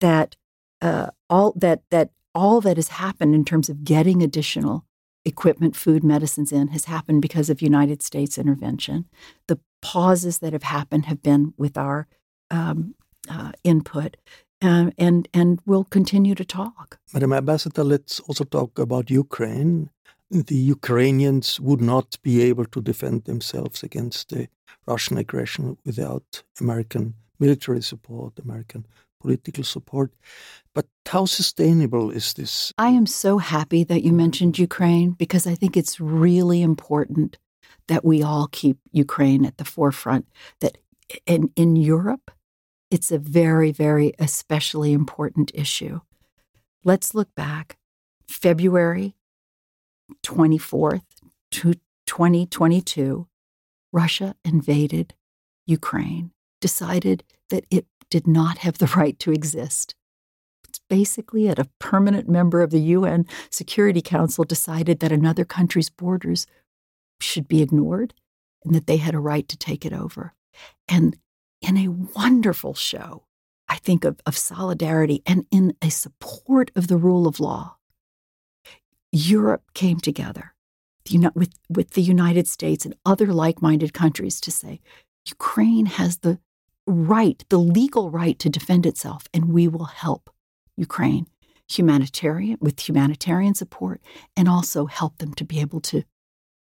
that 0.01 0.37
all 1.31 1.53
that 1.57 1.83
that 1.91 2.11
all 2.39 2.61
that 2.61 2.77
has 2.77 2.91
happened 3.05 3.35
in 3.35 3.45
terms 3.45 3.69
of 3.69 3.77
getting 3.95 4.23
additional 4.23 4.77
equipment, 5.25 5.75
food, 5.85 6.03
medicines 6.05 6.53
in 6.53 6.69
has 6.69 6.85
happened 6.85 7.21
because 7.21 7.51
of 7.51 7.61
United 7.61 8.01
States 8.11 8.39
intervention. 8.39 9.07
The 9.49 9.59
pauses 9.83 10.39
that 10.39 10.53
have 10.53 10.69
happened 10.79 11.05
have 11.07 11.21
been 11.31 11.43
with 11.57 11.77
our 11.77 12.07
um, 12.59 12.95
uh, 13.29 13.53
input. 13.65 14.17
Uh, 14.61 14.91
and 15.07 15.29
and 15.41 15.51
we'll 15.67 15.89
continue 15.99 16.35
to 16.35 16.45
talk. 16.45 16.99
Madam 17.15 17.33
Ambassador, 17.33 17.85
let's 17.85 18.21
also 18.27 18.45
talk 18.45 18.79
about 18.79 19.11
Ukraine. 19.25 19.91
The 20.31 20.63
Ukrainians 20.77 21.47
would 21.67 21.81
not 21.81 22.09
be 22.29 22.35
able 22.51 22.67
to 22.75 22.81
defend 22.91 23.25
themselves 23.25 23.79
against 23.89 24.23
the 24.31 24.43
Russian 24.87 25.17
aggression 25.25 25.65
without 25.89 26.29
American 26.61 27.15
military 27.39 27.83
support, 27.83 28.33
American 28.47 28.83
political 29.21 29.65
support. 29.65 30.13
But 30.75 30.87
how 31.07 31.25
sustainable 31.25 32.11
is 32.11 32.33
this? 32.35 32.73
I 32.79 32.89
am 32.89 33.07
so 33.07 33.39
happy 33.39 33.85
that 33.85 34.03
you 34.03 34.13
mentioned 34.13 34.59
Ukraine 34.59 35.13
because 35.13 35.47
I 35.47 35.55
think 35.55 35.77
it's 35.77 36.01
really 36.01 36.63
important 36.63 37.39
that 37.89 38.05
we 38.05 38.23
all 38.23 38.49
keep 38.53 38.79
Ukraine 38.93 39.45
at 39.45 39.57
the 39.57 39.65
forefront. 39.65 40.27
That 40.61 40.79
in, 41.27 41.51
in 41.57 41.77
Europe, 41.77 42.31
it's 42.91 43.11
a 43.11 43.19
very, 43.19 43.73
very 43.73 44.13
especially 44.19 44.93
important 44.93 45.51
issue. 45.55 46.01
Let's 46.85 47.15
look 47.15 47.35
back. 47.35 47.77
February 48.29 49.15
24th, 50.23 51.03
2022, 51.51 53.27
Russia 53.93 54.35
invaded 54.45 55.15
Ukraine, 55.67 56.33
decided 56.61 57.25
that 57.51 57.65
it 57.71 57.87
did 58.11 58.27
not 58.27 58.59
have 58.59 58.79
the 58.79 58.87
right 58.97 59.19
to 59.21 59.33
exist. 59.33 59.95
It's 60.69 60.81
basically 60.91 61.47
that 61.47 61.59
a 61.59 61.71
permanent 61.79 62.29
member 62.29 62.61
of 62.61 62.71
the 62.71 62.81
UN 62.81 63.27
Security 63.51 64.03
Council 64.03 64.45
decided 64.45 65.01
that 65.01 65.13
another 65.13 65.45
country's 65.45 65.89
borders 65.89 66.47
should 67.21 67.49
be 67.49 67.63
ignored 67.63 68.15
and 68.65 68.75
that 68.75 68.87
they 68.87 68.99
had 68.99 69.15
a 69.15 69.21
right 69.21 69.49
to 69.49 69.57
take 69.57 69.87
it 69.87 69.93
over. 69.93 70.35
And 70.87 71.17
in 71.63 71.77
a 71.77 71.89
wonderful 71.89 72.75
show, 72.75 73.25
I 73.69 73.77
think, 73.77 74.05
of, 74.05 74.21
of 74.27 74.37
solidarity 74.37 75.23
and 75.27 75.47
in 75.51 75.75
a 75.83 75.91
support 75.91 76.71
of 76.77 76.89
the 76.89 76.97
rule 76.97 77.27
of 77.27 77.41
law, 77.41 77.77
Europe 79.11 79.63
came 79.75 80.01
together 80.01 80.55
with, 81.35 81.55
with 81.69 81.91
the 81.91 82.03
United 82.03 82.47
States 82.47 82.85
and 82.85 82.95
other 83.07 83.33
like 83.33 83.63
minded 83.63 83.95
countries 83.95 84.41
to 84.43 84.51
say 84.51 84.81
Ukraine 85.27 85.87
has 85.87 86.19
the 86.19 86.39
right, 86.89 87.45
the 87.49 87.59
legal 87.59 88.11
right 88.11 88.39
to 88.39 88.49
defend 88.49 88.87
itself, 88.87 89.29
and 89.35 89.53
we 89.53 89.69
will 89.69 89.85
help 89.85 90.31
Ukraine 90.77 91.27
humanitarian 91.71 92.57
with 92.61 92.89
humanitarian 92.89 93.55
support 93.55 94.01
and 94.37 94.49
also 94.49 94.87
help 94.87 95.19
them 95.19 95.35
to 95.35 95.45
be 95.45 95.61
able 95.61 95.81
to 95.81 96.03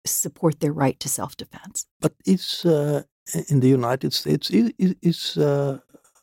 support 0.06 0.60
their 0.60 0.72
right 0.72 0.98
to 1.00 1.08
self-defense. 1.08 1.86
But 2.00 2.14
is 2.24 2.64
uh, 2.64 3.02
in 3.48 3.60
the 3.60 3.68
United 3.68 4.12
States 4.12 4.50
is, 4.50 4.72
is 4.78 5.36
uh, 5.36 5.78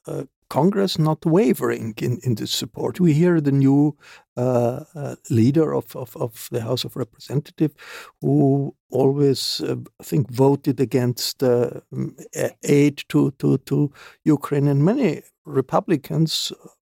uh, 0.07 0.23
Congress 0.49 0.97
not 0.97 1.25
wavering 1.25 1.93
in, 2.01 2.19
in 2.23 2.35
this 2.35 2.51
support. 2.51 2.99
We 2.99 3.13
hear 3.13 3.39
the 3.39 3.51
new 3.51 3.95
uh, 4.35 4.83
uh, 4.95 5.15
leader 5.29 5.73
of, 5.73 5.95
of, 5.95 6.15
of, 6.17 6.47
the 6.51 6.61
House 6.61 6.83
of 6.83 6.95
Representatives 6.95 7.75
who 8.21 8.75
always, 8.89 9.61
uh, 9.61 9.75
I 9.99 10.03
think, 10.03 10.31
voted 10.31 10.79
against 10.79 11.43
uh, 11.43 11.81
aid 12.63 13.03
to, 13.09 13.31
to, 13.31 13.57
to 13.57 13.91
Ukraine. 14.23 14.67
And 14.67 14.83
many 14.83 15.21
Republicans 15.45 16.51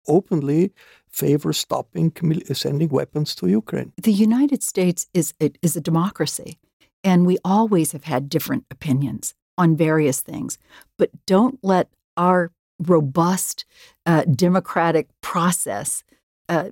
openly 0.08 0.72
favor 1.10 1.52
stopping 1.52 2.12
sending 2.52 2.88
weapons 2.88 3.34
to 3.36 3.46
Ukraine. 3.46 3.92
The 4.00 4.12
United 4.12 4.62
States 4.62 5.06
is, 5.12 5.34
is 5.40 5.76
a 5.76 5.80
democracy, 5.80 6.58
and 7.04 7.26
we 7.26 7.36
always 7.44 7.92
have 7.92 8.04
had 8.04 8.28
different 8.28 8.64
opinions 8.70 9.34
on 9.58 9.76
various 9.76 10.20
things. 10.20 10.58
But 10.96 11.10
don't 11.26 11.58
let 11.62 11.88
our 12.16 12.50
robust 12.88 13.64
uh, 14.06 14.24
democratic 14.24 15.08
process 15.20 16.04
uh, 16.48 16.68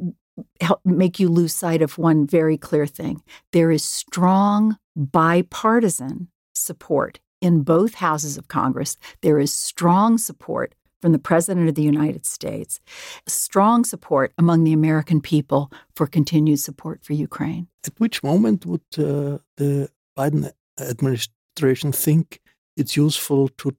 help 0.60 0.80
make 0.84 1.20
you 1.20 1.28
lose 1.28 1.54
sight 1.54 1.82
of 1.82 1.98
one 1.98 2.26
very 2.26 2.56
clear 2.56 2.86
thing. 2.86 3.22
There 3.52 3.70
is 3.70 3.84
strong 3.84 4.78
bipartisan 4.96 6.28
support 6.54 7.20
in 7.40 7.62
both 7.62 7.94
houses 7.94 8.36
of 8.36 8.48
Congress. 8.48 8.96
There 9.22 9.38
is 9.38 9.52
strong 9.52 10.18
support 10.18 10.74
from 11.00 11.12
the 11.12 11.18
President 11.18 11.68
of 11.68 11.74
the 11.74 11.82
United 11.82 12.26
States, 12.26 12.78
strong 13.26 13.84
support 13.84 14.32
among 14.36 14.64
the 14.64 14.72
American 14.74 15.20
people 15.20 15.72
for 15.96 16.06
continued 16.06 16.60
support 16.60 17.02
for 17.02 17.14
Ukraine. 17.14 17.68
At 17.86 17.98
which 17.98 18.22
moment 18.22 18.66
would 18.66 18.82
uh, 18.98 19.38
the 19.56 19.88
Biden 20.16 20.52
administration 20.78 21.92
think 21.92 22.40
it's 22.76 22.96
useful 22.96 23.48
to 23.48 23.74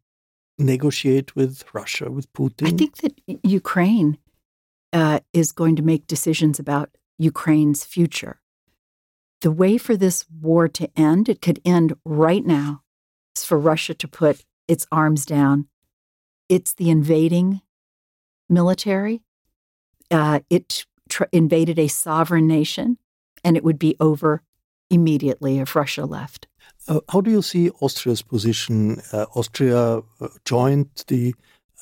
negotiate 0.58 1.36
with 1.36 1.64
Russia, 1.74 2.12
with 2.12 2.32
Putin? 2.34 2.68
I 2.68 2.72
think 2.72 2.98
that 2.98 3.14
Ukraine 3.44 4.18
uh, 4.94 5.20
is 5.34 5.52
going 5.52 5.76
to 5.76 5.82
make 5.82 6.08
decisions 6.08 6.60
about 6.60 6.90
Ukraine's 7.18 7.84
future. 7.84 8.42
The 9.42 9.52
way 9.52 9.78
for 9.78 9.98
this 9.98 10.26
war 10.30 10.68
to 10.68 10.90
end, 10.96 11.28
it 11.30 11.42
could 11.42 11.60
end 11.66 11.94
right 12.06 12.46
now, 12.46 12.84
is 13.36 13.44
for 13.44 13.58
Russia 13.58 13.94
to 13.94 14.08
put 14.08 14.46
its 14.68 14.86
arms 14.92 15.26
down. 15.26 15.68
It's 16.48 16.74
the 16.74 16.90
invading 16.90 17.62
military. 18.50 19.22
Uh, 20.12 20.42
it 20.50 20.86
tr- 21.10 21.24
invaded 21.32 21.80
a 21.80 21.88
sovereign 21.88 22.48
nation, 22.48 22.98
and 23.44 23.58
it 23.58 23.64
would 23.64 23.80
be 23.80 23.96
over 24.00 24.44
immediately 24.90 25.60
if 25.60 25.76
Russia 25.76 26.06
left. 26.06 26.48
Uh, 26.88 27.00
how 27.10 27.22
do 27.22 27.32
you 27.32 27.42
see 27.42 27.70
Austria's 27.80 28.22
position? 28.22 29.02
Uh, 29.14 29.26
Austria 29.36 29.98
uh, 29.98 30.28
joined 30.46 30.90
the 31.08 31.34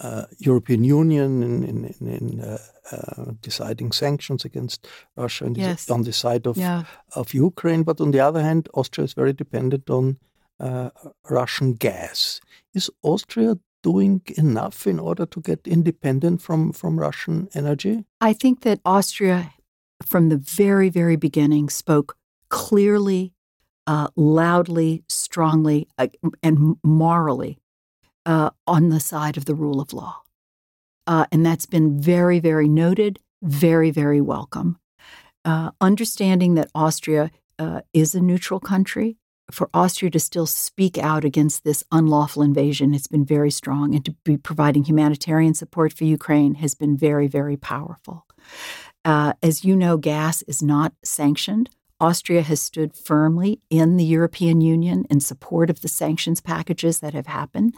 uh, 0.01 0.25
European 0.37 0.83
Union 0.83 1.43
in, 1.43 1.63
in, 1.63 2.07
in 2.07 2.41
uh, 2.41 2.57
uh, 2.91 3.31
deciding 3.41 3.91
sanctions 3.91 4.45
against 4.45 4.87
Russia 5.17 5.45
and 5.45 5.57
yes. 5.57 5.89
on 5.89 6.03
the 6.03 6.13
side 6.13 6.47
of, 6.47 6.57
yeah. 6.57 6.83
of 7.15 7.33
Ukraine. 7.33 7.83
But 7.83 7.99
on 7.99 8.11
the 8.11 8.19
other 8.19 8.41
hand, 8.41 8.69
Austria 8.73 9.05
is 9.05 9.13
very 9.13 9.33
dependent 9.33 9.89
on 9.89 10.17
Russian 11.29 11.73
gas. 11.73 12.41
Is 12.73 12.89
Austria 13.01 13.57
doing 13.81 14.21
enough 14.37 14.87
in 14.87 14.99
order 14.99 15.25
to 15.25 15.41
get 15.41 15.65
independent 15.65 16.41
from, 16.41 16.73
from 16.73 16.99
Russian 16.99 17.47
energy? 17.53 18.05
I 18.21 18.33
think 18.33 18.61
that 18.61 18.79
Austria, 18.85 19.53
from 20.05 20.29
the 20.29 20.37
very, 20.37 20.89
very 20.89 21.15
beginning, 21.15 21.69
spoke 21.69 22.17
clearly 22.49 23.33
uh, 23.89 24.07
loudly, 24.15 25.03
strongly, 25.09 25.87
uh, 25.97 26.07
and 26.43 26.75
morally 26.83 27.57
uh, 28.23 28.51
on 28.67 28.89
the 28.89 28.99
side 28.99 29.35
of 29.35 29.45
the 29.45 29.55
rule 29.55 29.81
of 29.81 29.93
law. 29.93 30.21
Uh, 31.07 31.25
and 31.31 31.43
that's 31.43 31.65
been 31.65 31.99
very, 31.99 32.39
very 32.39 32.67
noted, 32.67 33.17
very, 33.41 33.89
very 33.89 34.21
welcome. 34.21 34.77
Uh, 35.43 35.71
understanding 35.81 36.53
that 36.53 36.69
Austria 36.75 37.31
uh, 37.57 37.81
is 37.91 38.13
a 38.13 38.21
neutral 38.21 38.59
country, 38.59 39.17
for 39.49 39.71
Austria 39.73 40.11
to 40.11 40.19
still 40.19 40.45
speak 40.45 40.99
out 40.99 41.25
against 41.25 41.63
this 41.63 41.83
unlawful 41.91 42.43
invasion 42.43 42.93
has 42.93 43.07
been 43.07 43.25
very 43.25 43.49
strong, 43.49 43.95
and 43.95 44.05
to 44.05 44.11
be 44.23 44.37
providing 44.37 44.83
humanitarian 44.83 45.55
support 45.55 45.93
for 45.93 46.03
Ukraine 46.03 46.53
has 46.55 46.75
been 46.75 46.95
very, 46.95 47.25
very 47.25 47.57
powerful. 47.57 48.27
as 49.03 49.65
you 49.65 49.75
know, 49.75 49.97
gas 49.97 50.43
is 50.43 50.61
not 50.61 50.93
sanctioned. 51.03 51.71
Austria 51.99 52.41
has 52.41 52.61
stood 52.61 52.95
firmly 52.95 53.61
in 53.69 53.97
the 53.97 54.05
European 54.05 54.61
Union 54.61 55.05
in 55.09 55.19
support 55.19 55.69
of 55.69 55.81
the 55.81 55.87
sanctions 55.87 56.41
packages 56.41 56.99
that 56.99 57.13
have 57.13 57.27
happened. 57.27 57.75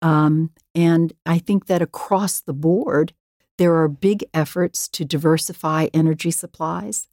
Um, 0.00 0.50
and 0.74 1.12
I 1.24 1.38
think 1.38 1.66
that 1.66 1.82
across 1.82 2.40
the 2.40 2.52
board, 2.52 3.12
there 3.58 3.74
are 3.74 3.88
big 3.88 4.24
efforts 4.34 4.88
to 4.88 5.04
diversify 5.04 5.88
energy 5.94 6.30
supplies 6.30 7.08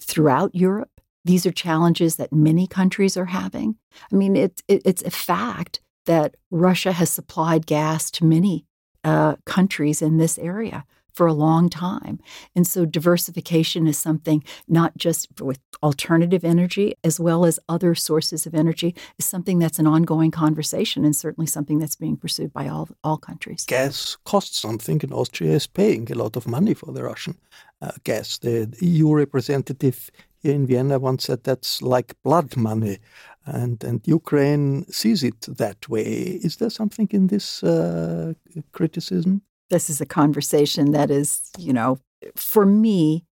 throughout 0.00 0.54
Europe. 0.54 1.00
These 1.24 1.46
are 1.46 1.52
challenges 1.52 2.16
that 2.16 2.32
many 2.32 2.66
countries 2.66 3.16
are 3.16 3.26
having. 3.26 3.76
I 4.12 4.16
mean, 4.16 4.36
it, 4.36 4.62
it, 4.68 4.82
it's 4.84 5.02
a 5.02 5.10
fact 5.10 5.80
that 6.06 6.36
Russia 6.50 6.92
has 6.92 7.10
supplied 7.10 7.66
gas 7.66 8.10
to 8.12 8.24
many 8.24 8.64
uh, 9.04 9.36
countries 9.44 10.02
in 10.02 10.18
this 10.18 10.38
area 10.38 10.84
for 11.16 11.26
a 11.26 11.32
long 11.32 11.70
time. 11.70 12.20
And 12.54 12.66
so 12.66 12.84
diversification 12.84 13.86
is 13.86 13.98
something 13.98 14.44
not 14.68 14.96
just 14.98 15.40
with 15.40 15.58
alternative 15.82 16.44
energy 16.44 16.94
as 17.02 17.18
well 17.18 17.46
as 17.46 17.58
other 17.68 17.94
sources 17.94 18.46
of 18.46 18.54
energy 18.54 18.94
is 19.18 19.24
something 19.24 19.58
that's 19.58 19.78
an 19.78 19.86
ongoing 19.86 20.30
conversation 20.30 21.04
and 21.04 21.16
certainly 21.16 21.46
something 21.46 21.78
that's 21.78 21.96
being 21.96 22.16
pursued 22.16 22.52
by 22.52 22.68
all 22.68 22.88
all 23.02 23.16
countries. 23.16 23.64
Gas 23.66 24.16
costs 24.24 24.58
something 24.58 25.00
and 25.02 25.12
Austria 25.12 25.54
is 25.54 25.66
paying 25.66 26.10
a 26.12 26.14
lot 26.14 26.36
of 26.36 26.46
money 26.46 26.74
for 26.74 26.92
the 26.92 27.02
Russian 27.02 27.36
uh, 27.80 27.92
gas. 28.04 28.38
The, 28.38 28.68
EU 28.80 29.14
representative 29.14 30.10
here 30.42 30.54
in 30.54 30.66
Vienna 30.66 30.98
once 30.98 31.24
said 31.24 31.44
that's 31.44 31.80
like 31.80 32.14
blood 32.22 32.56
money 32.56 32.98
and 33.46 33.82
and 33.84 34.00
Ukraine 34.06 34.84
sees 34.90 35.22
it 35.22 35.40
that 35.56 35.88
way. 35.88 36.40
Is 36.46 36.56
there 36.56 36.70
something 36.70 37.08
in 37.10 37.28
this 37.28 37.62
uh, 37.62 38.34
criticism? 38.72 39.42
This 39.70 39.90
is 39.90 40.00
a 40.00 40.06
conversation 40.06 40.92
that 40.92 41.10
is, 41.10 41.50
you 41.58 41.72
know, 41.72 41.98
for 42.34 42.66
me, 42.66 43.24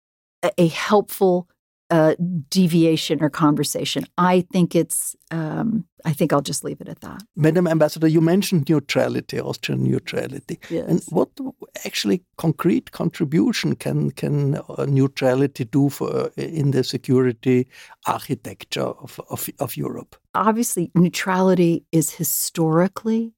a, 0.44 0.52
a 0.58 0.68
helpful 0.68 1.48
uh, 1.90 2.16
deviation 2.50 3.22
or 3.22 3.30
conversation. 3.30 4.06
I 4.18 4.42
think 4.52 4.76
it's. 4.76 5.16
Um, 5.32 5.86
I 6.06 6.12
think 6.12 6.34
I'll 6.34 6.42
just 6.42 6.64
leave 6.64 6.82
it 6.82 6.90
at 6.90 7.00
that. 7.02 7.22
Madam 7.36 7.68
Ambassador, 7.68 8.08
you 8.08 8.20
mentioned 8.20 8.68
neutrality, 8.68 9.40
Austrian 9.40 9.84
neutrality, 9.84 10.60
yes. 10.70 10.90
and 10.90 11.04
what 11.10 11.30
actually 11.86 12.24
concrete 12.38 12.92
contribution 12.92 13.76
can 13.76 14.12
can 14.12 14.56
uh, 14.56 14.86
neutrality 14.88 15.66
do 15.66 15.90
for 15.90 16.10
uh, 16.10 16.30
in 16.36 16.72
the 16.72 16.84
security 16.84 17.68
architecture 18.08 18.82
of, 18.82 19.20
of, 19.30 19.50
of 19.60 19.78
Europe? 19.78 20.16
Obviously, 20.34 20.92
neutrality 20.96 21.86
is 21.92 22.16
historically. 22.16 23.34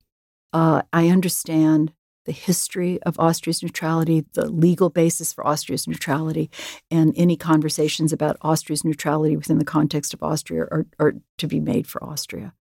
Uh, 0.53 0.81
I 0.93 1.09
understand 1.09 1.91
the 2.25 2.31
history 2.31 3.01
of 3.03 3.19
Austria's 3.19 3.63
neutrality, 3.63 4.25
the 4.33 4.49
legal 4.49 4.89
basis 4.89 5.33
for 5.33 5.45
Austria's 5.45 5.87
neutrality, 5.87 6.49
and 6.91 7.13
any 7.15 7.37
conversations 7.37 8.11
about 8.11 8.37
Austria's 8.41 8.83
neutrality 8.83 9.37
within 9.37 9.59
the 9.59 9.65
context 9.65 10.13
of 10.13 10.21
Austria 10.21 10.63
are, 10.63 10.85
are 10.99 11.13
to 11.37 11.47
be 11.47 11.59
made 11.59 11.87
for 11.87 12.03
Austria. 12.03 12.53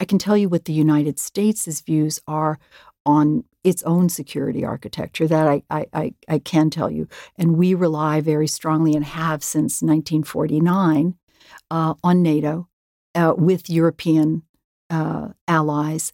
I 0.00 0.04
can 0.04 0.18
tell 0.18 0.36
you 0.36 0.48
what 0.48 0.64
the 0.64 0.72
United 0.72 1.18
States' 1.18 1.80
views 1.80 2.20
are 2.26 2.58
on 3.04 3.44
its 3.62 3.82
own 3.82 4.08
security 4.08 4.64
architecture. 4.64 5.26
That 5.26 5.46
I, 5.46 5.62
I, 5.70 6.14
I, 6.28 6.38
can 6.38 6.70
tell 6.70 6.90
you. 6.90 7.08
And 7.36 7.56
we 7.56 7.74
rely 7.74 8.20
very 8.20 8.46
strongly 8.46 8.94
and 8.94 9.04
have 9.04 9.42
since 9.42 9.82
1949 9.82 11.14
uh, 11.70 11.94
on 12.02 12.22
NATO 12.22 12.68
uh, 13.14 13.34
with 13.36 13.68
European 13.68 14.42
uh, 14.88 15.28
allies. 15.46 16.12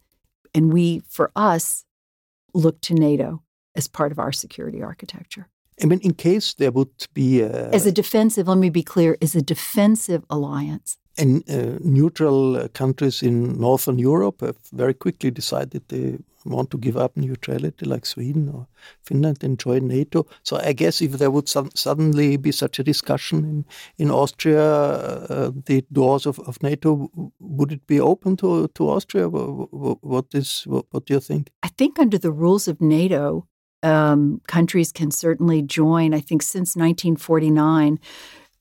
And 0.54 0.72
we, 0.72 1.02
for 1.08 1.30
us, 1.36 1.84
look 2.56 2.80
to 2.80 2.94
NATO 2.94 3.42
as 3.74 3.88
part 3.88 4.12
of 4.12 4.18
our 4.18 4.32
security 4.32 4.82
architecture. 4.82 5.48
I 5.82 5.86
mean, 5.86 6.00
in 6.00 6.14
case 6.14 6.54
there 6.54 6.70
would 6.70 7.06
be 7.12 7.42
a, 7.42 7.70
as 7.70 7.86
a 7.86 7.92
defensive, 7.92 8.48
let 8.48 8.58
me 8.58 8.70
be 8.70 8.82
clear, 8.82 9.16
is 9.20 9.36
a 9.36 9.42
defensive 9.42 10.24
alliance. 10.30 10.96
And 11.18 11.42
uh, 11.48 11.78
neutral 11.80 12.68
countries 12.72 13.22
in 13.22 13.60
Northern 13.60 13.98
Europe 13.98 14.40
have 14.40 14.56
very 14.72 14.94
quickly 14.94 15.30
decided 15.30 15.82
they 15.88 16.18
want 16.50 16.70
to 16.70 16.78
give 16.78 16.96
up 16.96 17.16
neutrality, 17.16 17.86
like 17.86 18.06
Sweden 18.06 18.48
or 18.48 18.66
Finland, 19.02 19.42
and 19.42 19.58
join 19.58 19.88
NATO. 19.88 20.26
So 20.42 20.56
I 20.56 20.72
guess 20.72 21.02
if 21.02 21.12
there 21.12 21.30
would 21.30 21.48
suddenly 21.48 22.36
be 22.36 22.52
such 22.52 22.78
a 22.78 22.84
discussion 22.84 23.38
in, 23.44 23.64
in 23.98 24.10
Austria, 24.10 24.64
uh, 24.64 25.50
the 25.66 25.84
doors 25.92 26.26
of, 26.26 26.38
of 26.40 26.62
NATO, 26.62 27.10
would 27.40 27.72
it 27.72 27.86
be 27.86 28.00
open 28.00 28.36
to, 28.38 28.68
to 28.68 28.88
Austria? 28.88 29.28
What, 29.28 30.02
what 30.02 30.26
is 30.32 30.62
what, 30.66 30.86
what 30.90 31.06
do 31.06 31.14
you 31.14 31.20
think? 31.20 31.50
I 31.62 31.68
think 31.68 31.98
under 31.98 32.18
the 32.18 32.32
rules 32.32 32.68
of 32.68 32.80
NATO, 32.80 33.46
um, 33.82 34.40
countries 34.46 34.92
can 34.92 35.10
certainly 35.10 35.62
join. 35.62 36.14
I 36.14 36.20
think 36.20 36.42
since 36.42 36.76
1949 36.76 37.98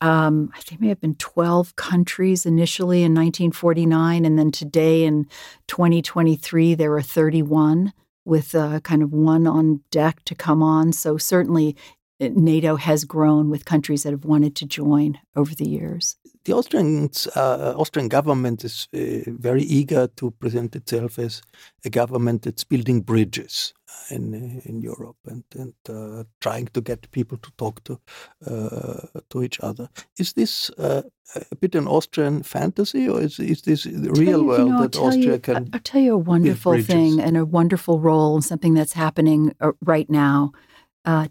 um, 0.00 0.50
I 0.54 0.60
think 0.60 0.80
may 0.80 0.88
have 0.88 1.00
been 1.00 1.14
12 1.14 1.76
countries 1.76 2.44
initially 2.46 2.98
in 2.98 3.14
1949. 3.14 4.24
And 4.24 4.38
then 4.38 4.50
today 4.50 5.04
in 5.04 5.26
2023, 5.68 6.74
there 6.74 6.92
are 6.92 7.02
31 7.02 7.92
with 8.24 8.54
uh, 8.54 8.80
kind 8.80 9.02
of 9.02 9.12
one 9.12 9.46
on 9.46 9.80
deck 9.90 10.22
to 10.24 10.34
come 10.34 10.62
on. 10.62 10.92
So 10.92 11.16
certainly 11.16 11.76
NATO 12.18 12.76
has 12.76 13.04
grown 13.04 13.50
with 13.50 13.64
countries 13.64 14.02
that 14.02 14.12
have 14.12 14.24
wanted 14.24 14.56
to 14.56 14.66
join 14.66 15.18
over 15.34 15.54
the 15.54 15.68
years. 15.68 16.16
The 16.44 16.54
Austrian 16.54 17.10
uh, 17.34 17.74
Austrian 17.76 18.08
government 18.08 18.64
is 18.64 18.88
uh, 18.94 19.30
very 19.38 19.62
eager 19.62 20.06
to 20.16 20.30
present 20.30 20.76
itself 20.76 21.18
as 21.18 21.42
a 21.84 21.90
government 21.90 22.42
that's 22.42 22.64
building 22.64 23.02
bridges 23.02 23.74
in 24.10 24.62
in 24.64 24.80
Europe 24.80 25.16
and 25.26 25.44
and 25.58 25.74
uh, 25.88 26.24
trying 26.40 26.68
to 26.68 26.80
get 26.80 27.10
people 27.10 27.36
to 27.38 27.50
talk 27.58 27.84
to 27.84 28.00
uh, 28.46 29.20
to 29.28 29.42
each 29.42 29.60
other. 29.60 29.88
Is 30.18 30.32
this 30.32 30.70
uh, 30.78 31.02
a 31.50 31.56
bit 31.56 31.74
an 31.74 31.86
Austrian 31.86 32.42
fantasy, 32.42 33.08
or 33.08 33.20
is 33.20 33.38
is 33.38 33.62
this 33.62 33.82
the 33.82 34.12
real 34.12 34.40
you, 34.40 34.46
world 34.46 34.68
you 34.68 34.74
know, 34.74 34.82
that 34.82 34.96
Austria 34.96 35.32
you, 35.32 35.38
can? 35.38 35.68
I'll 35.72 35.80
tell 35.80 36.00
you 36.00 36.14
a 36.14 36.24
wonderful 36.24 36.82
thing 36.82 37.20
and 37.20 37.36
a 37.36 37.44
wonderful 37.44 37.98
role 38.00 38.34
and 38.36 38.44
something 38.44 38.74
that's 38.74 38.94
happening 38.94 39.52
uh, 39.60 39.72
right 39.82 40.08
now 40.08 40.52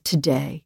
today 0.04 0.65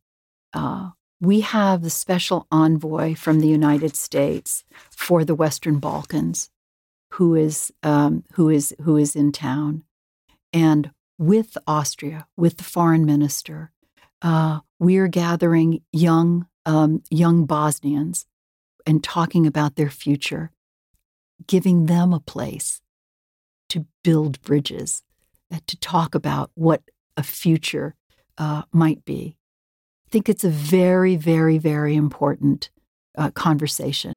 uh, 0.53 0.91
we 1.21 1.41
have 1.41 1.81
the 1.81 1.89
special 1.89 2.47
envoy 2.51 3.15
from 3.15 3.39
the 3.39 3.47
United 3.47 3.95
States 3.95 4.63
for 4.89 5.25
the 5.25 5.35
Western 5.35 5.79
Balkans, 5.79 6.49
who 7.13 7.35
is 7.35 7.71
um, 7.83 8.23
who 8.33 8.49
is 8.49 8.73
who 8.81 8.97
is 8.97 9.15
in 9.15 9.31
town, 9.31 9.83
and 10.53 10.91
with 11.17 11.57
Austria, 11.67 12.27
with 12.37 12.57
the 12.57 12.63
foreign 12.63 13.05
minister, 13.05 13.71
uh, 14.21 14.59
we 14.79 14.97
are 14.97 15.09
gathering 15.09 15.81
young 15.91 16.47
um, 16.65 17.03
young 17.09 17.45
Bosnians 17.45 18.25
and 18.85 19.03
talking 19.03 19.45
about 19.45 19.75
their 19.75 19.89
future, 19.89 20.51
giving 21.47 21.87
them 21.87 22.13
a 22.13 22.19
place 22.19 22.81
to 23.67 23.85
build 24.03 24.41
bridges, 24.41 25.03
uh, 25.53 25.59
to 25.67 25.77
talk 25.77 26.15
about 26.15 26.49
what 26.55 26.81
a 27.17 27.23
future 27.23 27.95
uh, 28.37 28.63
might 28.71 29.03
be 29.03 29.35
think 30.11 30.29
it's 30.29 30.43
a 30.43 30.49
very, 30.49 31.15
very, 31.15 31.57
very 31.57 31.95
important 31.95 32.69
uh, 33.17 33.31
conversation. 33.31 34.13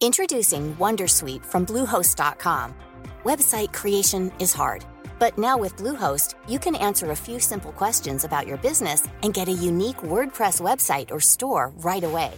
Introducing 0.00 0.74
Wondersuite 0.76 1.44
from 1.44 1.64
Bluehost.com. 1.64 2.74
Website 3.22 3.72
creation 3.72 4.32
is 4.40 4.52
hard, 4.52 4.84
but 5.20 5.38
now 5.38 5.56
with 5.56 5.76
Bluehost, 5.76 6.34
you 6.48 6.58
can 6.58 6.74
answer 6.74 7.12
a 7.12 7.16
few 7.16 7.38
simple 7.38 7.70
questions 7.70 8.24
about 8.24 8.48
your 8.48 8.56
business 8.56 9.06
and 9.22 9.32
get 9.32 9.48
a 9.48 9.52
unique 9.52 9.98
WordPress 9.98 10.60
website 10.60 11.12
or 11.12 11.20
store 11.20 11.70
right 11.84 12.02
away. 12.02 12.32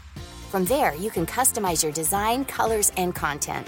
From 0.50 0.66
there, 0.66 0.94
you 0.94 1.11
can 1.11 1.24
customize 1.24 1.83
your 1.83 1.92
design, 1.92 2.44
colors, 2.44 2.92
and 2.98 3.14
content. 3.14 3.66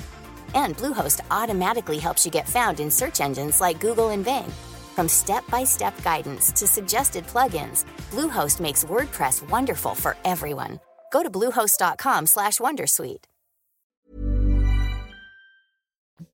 And 0.54 0.76
Bluehost 0.76 1.20
automatically 1.30 1.98
helps 1.98 2.24
you 2.26 2.30
get 2.30 2.48
found 2.48 2.80
in 2.80 2.90
search 2.90 3.20
engines 3.22 3.62
like 3.62 3.80
Google 3.80 4.10
and 4.10 4.24
Bing. 4.24 4.52
From 4.96 5.08
step-by-step 5.08 6.02
guidance 6.02 6.50
to 6.52 6.66
suggested 6.66 7.26
plugins, 7.26 7.84
Bluehost 8.10 8.60
makes 8.60 8.84
WordPress 8.84 9.48
wonderful 9.50 9.94
for 9.94 10.16
everyone. 10.24 10.80
Go 11.12 11.22
to 11.22 11.30
bluehost.com/wondersuite. 11.30 13.24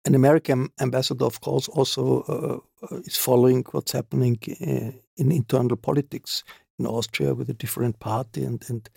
An 0.05 0.15
American 0.15 0.69
ambassador, 0.81 1.25
of 1.25 1.41
course, 1.41 1.69
also 1.69 2.03
uh, 2.23 2.59
is 3.05 3.17
following 3.17 3.65
what's 3.73 3.93
happening 3.93 4.39
uh, 4.49 4.93
in 5.17 5.33
internal 5.33 5.77
politics 5.77 6.45
in 6.79 6.87
Austria 6.87 7.35
with 7.35 7.51
a 7.51 7.55
different 7.55 7.99
party 7.99 8.45
and 8.45 8.65
and 8.69 8.89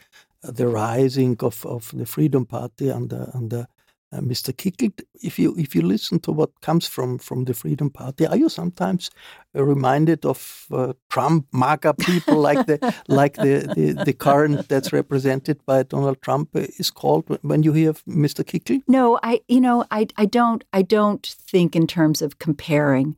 the 0.43 0.67
rising 0.67 1.37
of, 1.39 1.65
of 1.65 1.91
the 1.93 2.05
Freedom 2.05 2.45
Party 2.45 2.91
under 2.91 3.31
under 3.33 3.67
uh, 4.15 4.21
Mr. 4.21 4.53
Kickl, 4.53 4.91
if 5.21 5.39
you 5.39 5.55
if 5.57 5.75
you 5.75 5.81
listen 5.81 6.19
to 6.19 6.31
what 6.31 6.49
comes 6.61 6.87
from 6.87 7.17
from 7.17 7.45
the 7.45 7.53
Freedom 7.53 7.89
Party, 7.89 8.27
are 8.27 8.37
you 8.37 8.49
sometimes 8.49 9.09
uh, 9.55 9.63
reminded 9.63 10.25
of 10.25 10.65
uh, 10.71 10.93
Trump 11.09 11.47
MAGA 11.51 11.93
people 11.95 12.37
like 12.37 12.65
the 12.65 12.79
like 13.07 13.35
the, 13.35 13.71
the, 13.75 14.03
the 14.03 14.13
current 14.13 14.69
that's 14.69 14.93
represented 14.93 15.65
by 15.65 15.83
Donald 15.83 16.21
Trump 16.21 16.49
is 16.53 16.91
called 16.91 17.25
when 17.41 17.63
you 17.63 17.73
hear 17.73 17.93
Mr. 18.07 18.43
Kickl? 18.43 18.81
No, 18.87 19.19
I 19.23 19.41
you 19.47 19.61
know 19.61 19.85
I 19.91 20.07
I 20.17 20.25
don't 20.25 20.63
I 20.73 20.81
don't 20.81 21.25
think 21.25 21.75
in 21.75 21.87
terms 21.87 22.21
of 22.21 22.39
comparing 22.39 23.15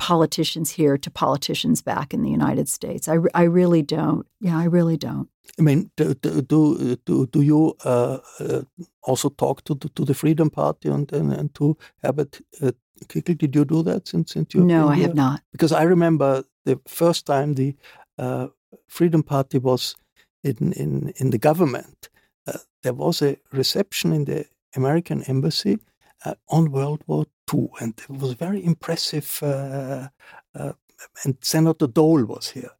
politicians 0.00 0.70
here 0.70 0.96
to 0.98 1.10
politicians 1.10 1.82
back 1.82 2.14
in 2.14 2.22
the 2.22 2.30
United 2.30 2.68
States. 2.68 3.06
I, 3.06 3.18
I 3.34 3.42
really 3.42 3.82
don't. 3.82 4.26
Yeah, 4.40 4.58
I 4.58 4.64
really 4.64 4.96
don't. 4.96 5.28
I 5.58 5.62
mean, 5.62 5.90
do 5.96 6.14
do 6.14 6.96
do, 7.04 7.26
do 7.26 7.42
you 7.42 7.74
uh, 7.84 8.18
uh, 8.40 8.62
also 9.02 9.28
talk 9.28 9.62
to 9.64 9.74
the, 9.74 9.88
to 9.90 10.04
the 10.04 10.14
Freedom 10.14 10.50
Party 10.50 10.88
and 10.88 11.12
and, 11.12 11.32
and 11.32 11.54
to 11.54 11.76
Herbert 12.02 12.40
uh, 12.62 12.72
Kickl? 13.08 13.36
Did 13.36 13.54
you 13.54 13.64
do 13.64 13.82
that 13.82 14.08
since 14.08 14.32
since 14.32 14.54
you? 14.54 14.64
No, 14.64 14.88
I 14.88 14.96
have 14.96 15.14
not. 15.14 15.40
Because 15.52 15.72
I 15.72 15.82
remember 15.82 16.44
the 16.64 16.80
first 16.86 17.26
time 17.26 17.54
the 17.54 17.74
uh, 18.18 18.46
Freedom 18.88 19.22
Party 19.22 19.58
was 19.58 19.96
in 20.42 20.72
in 20.72 21.12
in 21.16 21.30
the 21.30 21.38
government. 21.38 22.08
Uh, 22.46 22.58
there 22.82 22.94
was 22.94 23.22
a 23.22 23.36
reception 23.52 24.12
in 24.12 24.24
the 24.24 24.44
American 24.76 25.22
embassy 25.28 25.78
uh, 26.24 26.34
on 26.48 26.72
World 26.72 27.02
War 27.06 27.26
II, 27.52 27.68
and 27.80 27.94
it 27.98 28.10
was 28.10 28.32
very 28.34 28.64
impressive. 28.64 29.38
and 29.42 31.36
Senator 31.40 31.86
Dole 31.86 32.24
was 32.24 32.50
here 32.50 32.70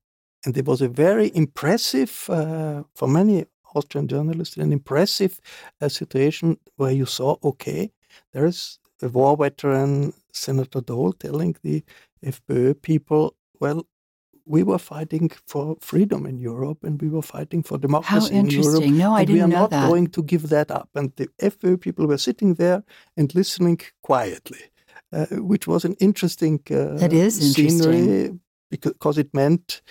and 0.44 0.56
it 0.56 0.66
was 0.66 0.80
a 0.80 0.88
very 0.88 1.30
impressive, 1.34 2.26
uh, 2.28 2.82
for 2.94 3.08
many 3.08 3.46
Austrian 3.74 4.08
journalists, 4.08 4.56
an 4.56 4.72
impressive 4.72 5.40
uh, 5.80 5.88
situation 5.88 6.58
where 6.76 6.90
you 6.90 7.06
saw, 7.06 7.36
okay, 7.44 7.92
there 8.32 8.46
is 8.46 8.78
a 9.02 9.08
war 9.08 9.36
veteran, 9.36 10.12
Senator 10.32 10.80
Dole, 10.80 11.12
telling 11.12 11.56
the 11.62 11.84
FPÖ 12.24 12.80
people, 12.80 13.34
well, 13.60 13.86
we 14.50 14.64
were 14.64 14.78
fighting 14.78 15.30
for 15.46 15.76
freedom 15.80 16.26
in 16.26 16.36
Europe 16.38 16.80
and 16.82 17.00
we 17.00 17.08
were 17.08 17.22
fighting 17.22 17.62
for 17.62 17.78
democracy 17.78 18.34
in 18.34 18.46
Europe. 18.46 18.84
No, 18.84 19.14
I 19.14 19.24
didn't 19.24 19.34
we 19.34 19.42
are 19.42 19.48
know 19.48 19.60
not 19.62 19.70
that. 19.70 19.88
going 19.88 20.08
to 20.08 20.22
give 20.22 20.48
that 20.48 20.70
up. 20.72 20.88
And 20.94 21.12
the 21.16 21.28
FPÖ 21.40 21.80
people 21.80 22.06
were 22.06 22.18
sitting 22.18 22.54
there 22.54 22.82
and 23.16 23.32
listening 23.32 23.80
quietly, 24.02 24.64
uh, 25.12 25.26
which 25.52 25.68
was 25.68 25.84
an 25.84 25.94
interesting 26.00 26.60
uh, 26.70 26.98
that 27.02 27.12
is 27.12 27.54
scenery 27.54 28.38
because 28.70 29.18
it 29.18 29.32
meant 29.32 29.82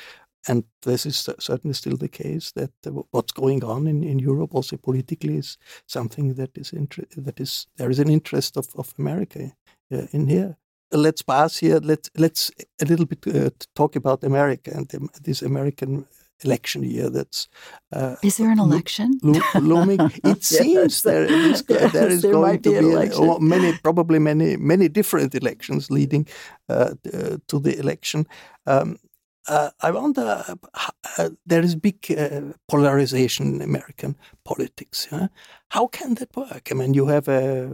and 0.47 0.63
this 0.83 1.05
is 1.05 1.17
certainly 1.39 1.73
still 1.73 1.97
the 1.97 2.07
case 2.07 2.51
that 2.53 2.71
what's 3.11 3.33
going 3.33 3.63
on 3.63 3.87
in, 3.87 4.03
in 4.03 4.19
Europe 4.19 4.55
also 4.55 4.77
politically 4.77 5.35
is 5.35 5.57
something 5.85 6.33
that 6.35 6.57
is 6.57 6.71
inter- 6.73 7.11
that 7.17 7.39
is 7.39 7.67
there 7.77 7.89
is 7.89 7.99
an 7.99 8.09
interest 8.09 8.57
of, 8.57 8.67
of 8.75 8.93
America 8.97 9.51
uh, 9.93 10.07
in 10.11 10.27
here. 10.27 10.57
Let's 10.91 11.21
pass 11.21 11.57
here. 11.57 11.79
Let's 11.81 12.09
let's 12.17 12.51
a 12.81 12.85
little 12.85 13.05
bit 13.05 13.27
uh, 13.27 13.49
talk 13.75 13.95
about 13.95 14.23
America 14.23 14.71
and 14.73 14.87
the, 14.89 15.07
this 15.23 15.41
American 15.41 16.05
election 16.43 16.83
year. 16.83 17.09
That's 17.09 17.47
uh, 17.91 18.15
is 18.23 18.37
there 18.37 18.51
an 18.51 18.59
election 18.59 19.19
lo- 19.23 19.41
looming? 19.61 19.99
It 20.23 20.23
yes, 20.23 20.47
seems 20.47 21.01
there 21.01 21.25
is, 21.25 21.63
yes, 21.69 21.91
there 21.93 22.09
is 22.09 22.21
there 22.21 22.31
going 22.31 22.61
to 22.61 22.71
be, 22.71 22.79
be 22.79 23.15
a, 23.15 23.39
many, 23.39 23.77
probably 23.83 24.19
many, 24.19 24.57
many 24.57 24.89
different 24.89 25.35
elections 25.35 25.91
leading 25.91 26.27
uh, 26.69 26.93
to 27.47 27.59
the 27.59 27.77
election. 27.79 28.25
Um, 28.65 28.97
uh, 29.47 29.71
I 29.81 29.91
wonder, 29.91 30.43
uh, 31.17 31.29
there 31.45 31.63
is 31.63 31.75
big 31.75 32.05
uh, 32.11 32.53
polarization 32.67 33.55
in 33.55 33.61
American 33.61 34.15
politics. 34.43 35.07
Yeah? 35.11 35.27
How 35.69 35.87
can 35.87 36.15
that 36.15 36.35
work? 36.35 36.69
I 36.71 36.75
mean, 36.75 36.93
you 36.93 37.07
have 37.07 37.27
a 37.27 37.71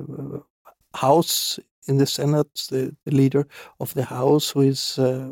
House 0.94 1.60
in 1.88 1.98
the 1.98 2.06
Senate, 2.06 2.68
the, 2.70 2.96
the 3.06 3.12
leader 3.12 3.48
of 3.80 3.94
the 3.94 4.06
House, 4.06 4.50
who 4.50 4.62
is 4.62 5.00
uh, 5.00 5.32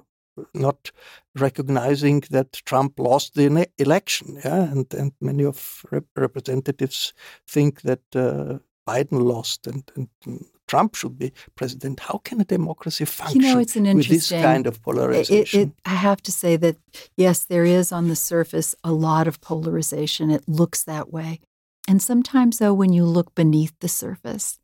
not 0.54 0.92
recognizing 1.36 2.24
that 2.32 2.54
Trump 2.66 3.00
lost 3.00 3.36
the 3.36 3.68
election. 3.78 4.40
Yeah? 4.44 4.64
And, 4.72 4.94
and 4.94 5.12
many 5.22 5.44
of 5.46 5.86
rep 5.92 6.06
representatives 6.16 7.14
think 7.48 7.82
that 7.82 8.02
uh, 8.16 8.60
Biden 8.88 9.24
lost 9.24 9.68
and, 9.68 9.84
and 9.96 10.46
Trump 10.68 10.96
should 10.96 11.18
be 11.18 11.32
president. 11.56 12.00
How 12.00 12.20
can 12.24 12.42
a 12.42 12.46
democracy 12.46 13.06
function 13.06 13.42
you 13.42 13.54
know, 13.54 13.60
it's 13.60 13.76
an 13.76 13.96
with 13.96 14.08
this 14.08 14.30
kind 14.30 14.66
of 14.66 14.82
polarization? 14.82 15.60
It, 15.60 15.68
it, 15.68 15.74
I 15.86 15.96
have 15.96 16.22
to 16.24 16.32
say 16.32 16.58
that, 16.58 16.78
yes, 17.16 17.46
there 17.46 17.66
is 17.66 17.92
on 17.92 18.08
the 18.08 18.16
surface 18.16 18.76
a 18.84 18.92
lot 18.92 19.28
of 19.28 19.40
polarization. 19.42 20.32
It 20.32 20.44
looks 20.48 20.84
that 20.84 21.12
way. 21.12 21.40
And 21.88 22.02
sometimes, 22.02 22.60
though, 22.60 22.74
when 22.74 22.94
you 22.94 23.06
look 23.06 23.36
beneath 23.36 23.74
the 23.80 23.90
surface, 23.90 24.58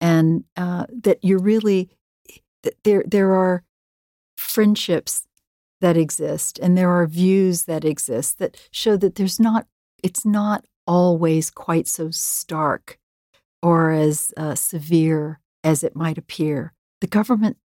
and 0.00 0.44
uh, 0.56 0.86
that 1.02 1.18
you're 1.22 1.42
really, 1.42 1.90
there, 2.84 3.04
there 3.06 3.34
are 3.34 3.62
friendships 4.36 5.26
that 5.80 5.96
exist 5.96 6.58
and 6.58 6.76
there 6.76 6.90
are 6.90 7.06
views 7.06 7.64
that 7.64 7.84
exist 7.84 8.38
that 8.38 8.56
show 8.70 8.96
that 8.96 9.14
there's 9.14 9.38
not, 9.38 9.66
it's 10.02 10.24
not 10.24 10.64
always 10.86 11.50
quite 11.50 11.86
so 11.86 12.10
stark 12.10 12.98
or 13.62 13.90
as 13.90 14.32
uh, 14.36 14.54
severe 14.54 15.40
as 15.64 15.82
it 15.82 15.96
might 15.96 16.18
appear. 16.18 16.72
The 17.00 17.06
government 17.06 17.56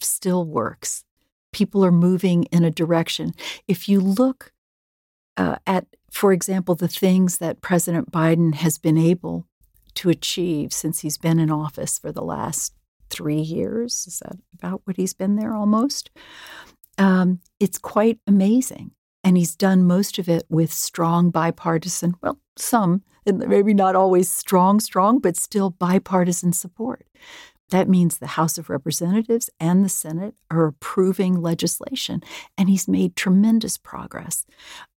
still 0.00 0.44
works. 0.44 1.04
People 1.52 1.84
are 1.84 1.92
moving 1.92 2.44
in 2.44 2.64
a 2.64 2.70
direction. 2.70 3.32
If 3.68 3.88
you 3.88 4.00
look 4.00 4.52
uh, 5.36 5.56
at, 5.66 5.86
for 6.10 6.32
example, 6.32 6.74
the 6.74 6.88
things 6.88 7.38
that 7.38 7.60
President 7.60 8.10
Biden 8.10 8.54
has 8.54 8.78
been 8.78 8.98
able 8.98 9.46
to 9.94 10.10
achieve 10.10 10.72
since 10.72 11.00
he's 11.00 11.18
been 11.18 11.38
in 11.38 11.50
office 11.50 11.98
for 11.98 12.12
the 12.12 12.22
last 12.22 12.74
three 13.10 13.40
years. 13.40 14.06
Is 14.06 14.20
that 14.20 14.38
about 14.54 14.82
what 14.84 14.96
he's 14.96 15.14
been 15.14 15.36
there 15.36 15.54
almost? 15.54 16.10
Um, 16.98 17.40
it's 17.60 17.78
quite 17.78 18.18
amazing. 18.26 18.92
And 19.24 19.36
he's 19.36 19.54
done 19.54 19.86
most 19.86 20.18
of 20.18 20.28
it 20.28 20.44
with 20.48 20.72
strong 20.72 21.30
bipartisan, 21.30 22.14
well, 22.22 22.40
some, 22.56 23.02
and 23.24 23.38
maybe 23.38 23.72
not 23.72 23.94
always 23.94 24.28
strong, 24.28 24.80
strong, 24.80 25.20
but 25.20 25.36
still 25.36 25.70
bipartisan 25.70 26.52
support. 26.52 27.06
That 27.70 27.88
means 27.88 28.18
the 28.18 28.26
House 28.26 28.58
of 28.58 28.68
Representatives 28.68 29.48
and 29.60 29.84
the 29.84 29.88
Senate 29.88 30.34
are 30.50 30.66
approving 30.66 31.40
legislation. 31.40 32.22
And 32.58 32.68
he's 32.68 32.88
made 32.88 33.16
tremendous 33.16 33.78
progress 33.78 34.44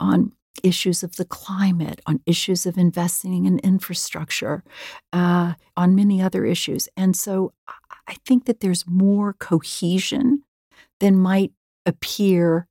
on 0.01 0.33
issues 0.63 1.03
of 1.03 1.17
the 1.17 1.25
climate, 1.25 2.01
on 2.07 2.21
issues 2.27 2.67
of 2.67 2.79
investing 2.79 3.45
in 3.45 3.59
infrastructure, 3.61 4.63
uh, 5.13 5.55
on 5.77 5.95
many 5.95 6.23
other 6.23 6.45
issues. 6.45 6.89
And 6.97 7.17
so 7.17 7.53
I 8.07 8.15
think 8.27 8.45
that 8.47 8.61
there's 8.61 8.87
more 8.87 9.33
cohesion 9.35 10.43
than 11.01 11.17
might 11.17 11.53
appear 11.87 12.67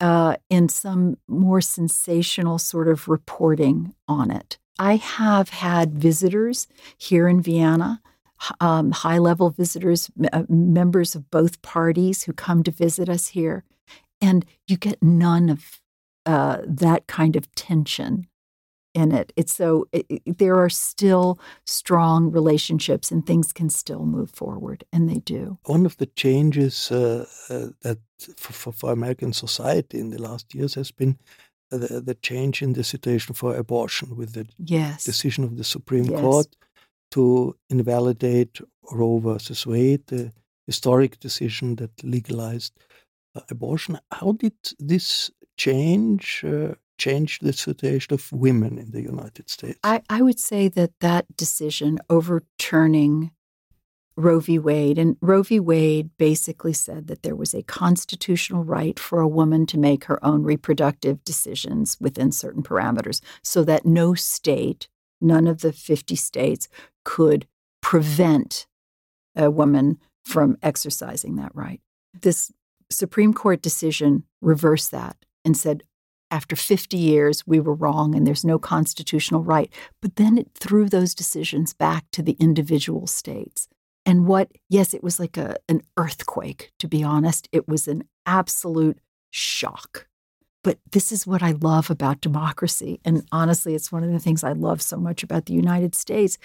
uh, 0.00 0.36
in 0.50 0.68
some 0.68 1.16
more 1.28 1.60
sensational 1.60 2.58
sort 2.58 2.88
of 2.88 3.08
reporting 3.08 3.94
on 4.08 4.30
it. 4.30 4.58
I 4.78 4.96
have 4.96 5.50
had 5.50 5.94
visitors 5.94 6.66
here 6.98 7.28
in 7.28 7.40
Vienna, 7.40 8.02
um, 8.60 8.90
high 8.90 9.18
level 9.18 9.50
visitors, 9.50 10.10
uh, 10.32 10.42
members 10.48 11.14
of 11.14 11.30
both 11.30 11.62
parties 11.62 12.24
who 12.24 12.32
come 12.32 12.62
to 12.64 12.70
visit 12.70 13.08
us 13.08 13.28
here, 13.28 13.64
and 14.20 14.44
you 14.66 14.76
get 14.76 15.02
none 15.02 15.48
of 15.48 15.80
uh, 16.26 16.58
that 16.66 17.06
kind 17.06 17.36
of 17.36 17.52
tension 17.54 18.26
in 18.94 19.12
it. 19.12 19.32
It's 19.36 19.54
so 19.54 19.88
it, 19.92 20.06
it, 20.08 20.38
there 20.38 20.56
are 20.56 20.70
still 20.70 21.38
strong 21.66 22.30
relationships, 22.30 23.10
and 23.10 23.26
things 23.26 23.52
can 23.52 23.68
still 23.68 24.06
move 24.06 24.30
forward, 24.30 24.84
and 24.92 25.08
they 25.08 25.18
do. 25.18 25.58
One 25.64 25.84
of 25.84 25.96
the 25.96 26.06
changes 26.06 26.90
uh, 26.90 27.26
uh, 27.50 27.68
that 27.82 27.98
for, 28.36 28.72
for, 28.72 28.92
American 28.92 29.32
society 29.32 29.98
in 29.98 30.10
the 30.10 30.22
last 30.22 30.54
years 30.54 30.74
has 30.74 30.90
been 30.92 31.18
the, 31.70 32.00
the 32.00 32.14
change 32.14 32.62
in 32.62 32.74
the 32.74 32.84
situation 32.84 33.34
for 33.34 33.56
abortion 33.56 34.16
with 34.16 34.32
the 34.32 34.46
yes. 34.58 35.04
decision 35.04 35.44
of 35.44 35.56
the 35.56 35.64
Supreme 35.64 36.04
yes. 36.04 36.20
Court 36.20 36.56
to 37.10 37.56
invalidate 37.70 38.60
Roe 38.92 39.18
versus 39.18 39.66
Wade, 39.66 40.06
the 40.06 40.32
historic 40.66 41.18
decision 41.20 41.76
that 41.76 41.90
legalized 42.02 42.72
uh, 43.34 43.40
abortion. 43.50 43.98
How 44.12 44.32
did 44.32 44.54
this 44.78 45.30
change 45.56 46.44
uh, 46.46 46.74
change 46.98 47.40
the 47.40 47.52
situation 47.52 48.14
of 48.14 48.30
women 48.32 48.78
in 48.78 48.90
the 48.92 49.02
United 49.02 49.50
States? 49.50 49.78
I, 49.82 50.02
I 50.08 50.22
would 50.22 50.38
say 50.38 50.68
that 50.68 50.92
that 51.00 51.36
decision 51.36 51.98
overturning 52.08 53.32
Roe 54.16 54.38
v. 54.38 54.60
Wade, 54.60 54.96
and 54.96 55.16
Roe 55.20 55.42
v. 55.42 55.58
Wade 55.58 56.10
basically 56.18 56.72
said 56.72 57.08
that 57.08 57.22
there 57.22 57.34
was 57.34 57.52
a 57.52 57.64
constitutional 57.64 58.62
right 58.62 58.98
for 58.98 59.20
a 59.20 59.28
woman 59.28 59.66
to 59.66 59.78
make 59.78 60.04
her 60.04 60.24
own 60.24 60.44
reproductive 60.44 61.24
decisions 61.24 61.96
within 62.00 62.30
certain 62.30 62.62
parameters, 62.62 63.20
so 63.42 63.64
that 63.64 63.84
no 63.84 64.14
state, 64.14 64.88
none 65.20 65.48
of 65.48 65.62
the 65.62 65.72
50 65.72 66.14
states, 66.14 66.68
could 67.04 67.46
prevent 67.82 68.66
a 69.34 69.50
woman 69.50 69.98
from 70.24 70.56
exercising 70.62 71.34
that 71.36 71.54
right. 71.54 71.80
This 72.22 72.52
Supreme 72.90 73.34
Court 73.34 73.60
decision 73.60 74.22
reversed 74.40 74.92
that 74.92 75.16
and 75.44 75.56
said, 75.56 75.82
after 76.30 76.56
50 76.56 76.96
years, 76.96 77.46
we 77.46 77.60
were 77.60 77.74
wrong 77.74 78.14
and 78.14 78.26
there's 78.26 78.44
no 78.44 78.58
constitutional 78.58 79.44
right. 79.44 79.72
But 80.02 80.16
then 80.16 80.36
it 80.36 80.50
threw 80.54 80.88
those 80.88 81.14
decisions 81.14 81.72
back 81.72 82.06
to 82.12 82.22
the 82.22 82.36
individual 82.40 83.06
states. 83.06 83.68
And 84.06 84.26
what, 84.26 84.50
yes, 84.68 84.94
it 84.94 85.02
was 85.02 85.20
like 85.20 85.36
a, 85.36 85.56
an 85.68 85.82
earthquake, 85.96 86.72
to 86.78 86.88
be 86.88 87.02
honest. 87.02 87.48
It 87.52 87.68
was 87.68 87.86
an 87.86 88.04
absolute 88.26 88.98
shock. 89.30 90.08
But 90.62 90.78
this 90.92 91.12
is 91.12 91.26
what 91.26 91.42
I 91.42 91.52
love 91.52 91.90
about 91.90 92.20
democracy. 92.20 93.00
And 93.04 93.26
honestly, 93.30 93.74
it's 93.74 93.92
one 93.92 94.02
of 94.02 94.10
the 94.10 94.18
things 94.18 94.42
I 94.42 94.52
love 94.52 94.82
so 94.82 94.96
much 94.96 95.22
about 95.22 95.46
the 95.46 95.54
United 95.54 95.94
States. 95.94 96.38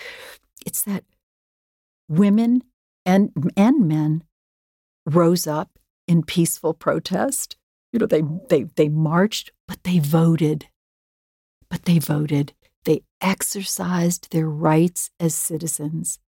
It's 0.66 0.84
that 0.84 1.04
women 2.08 2.64
and, 3.06 3.32
and 3.56 3.88
men 3.88 4.24
rose 5.06 5.48
up 5.48 5.80
in 6.08 6.24
peaceful 6.24 6.74
protest 6.74 7.56
you 7.92 8.00
know, 8.00 8.06
they 8.06 8.24
they 8.50 8.64
they 8.76 8.90
marched, 8.90 9.52
but 9.68 9.84
they 9.84 10.00
voted. 10.00 10.68
But 11.70 11.86
they 11.86 12.00
voted. 12.00 12.54
They 12.86 13.04
exercised 13.22 14.32
their 14.32 14.50
rights 14.50 15.12
as 15.20 15.36
citizens. 15.36 16.20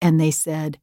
And 0.00 0.20
they 0.20 0.30
said, 0.30 0.78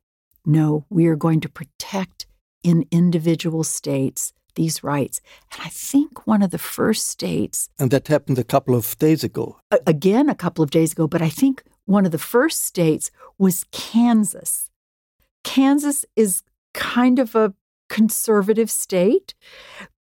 no, 0.45 0.85
we 0.89 1.07
are 1.07 1.15
going 1.15 1.41
to 1.41 1.49
protect 1.49 2.25
in 2.63 2.85
individual 2.91 3.63
states 3.63 4.33
these 4.55 4.83
rights. 4.83 5.21
And 5.51 5.61
I 5.63 5.69
think 5.69 6.27
one 6.27 6.41
of 6.41 6.51
the 6.51 6.57
first 6.57 7.07
states. 7.07 7.69
And 7.79 7.91
that 7.91 8.07
happened 8.07 8.37
a 8.37 8.43
couple 8.43 8.75
of 8.75 8.97
days 8.97 9.23
ago. 9.23 9.57
Again, 9.85 10.29
a 10.29 10.35
couple 10.35 10.63
of 10.63 10.71
days 10.71 10.91
ago, 10.91 11.07
but 11.07 11.21
I 11.21 11.29
think 11.29 11.63
one 11.85 12.05
of 12.05 12.11
the 12.11 12.17
first 12.17 12.63
states 12.63 13.11
was 13.37 13.65
Kansas. 13.71 14.69
Kansas 15.43 16.05
is 16.15 16.43
kind 16.73 17.19
of 17.19 17.35
a 17.35 17.53
conservative 17.89 18.71
state, 18.71 19.33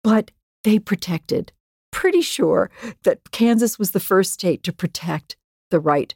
but 0.03 0.31
they 0.65 0.79
protected. 0.79 1.53
Pretty 1.91 2.23
sure 2.23 2.71
that 3.03 3.31
Kansas 3.31 3.79
was 3.79 3.91
the 3.91 4.01
first 4.01 4.33
state 4.33 4.63
to 4.63 4.73
protect 4.73 5.37
the 5.71 5.81
right 5.81 6.15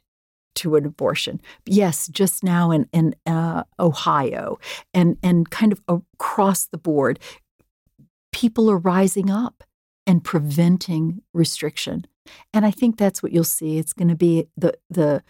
to 0.55 0.75
an 0.75 0.85
abortion. 0.85 1.41
Yes, 1.65 2.07
just 2.07 2.43
now 2.43 2.71
in 2.71 2.87
in 2.93 3.15
uh, 3.25 3.63
Ohio 3.79 4.57
and 4.93 5.17
and 5.21 5.49
kind 5.49 5.71
of 5.71 5.81
across 5.87 6.67
the 6.67 6.77
board, 6.77 7.19
people 8.31 8.69
are 8.69 8.77
rising 8.77 9.29
up 9.29 9.63
and 10.07 10.23
preventing 10.23 11.21
restriction. 11.33 12.05
And 12.53 12.65
I 12.65 12.71
think 12.71 12.97
that's 12.97 13.21
what 13.21 13.31
you'll 13.31 13.43
see. 13.43 13.77
It's 13.77 13.93
going 13.93 14.07
to 14.07 14.15
be 14.15 14.47
the 14.57 14.73
the 14.89 15.23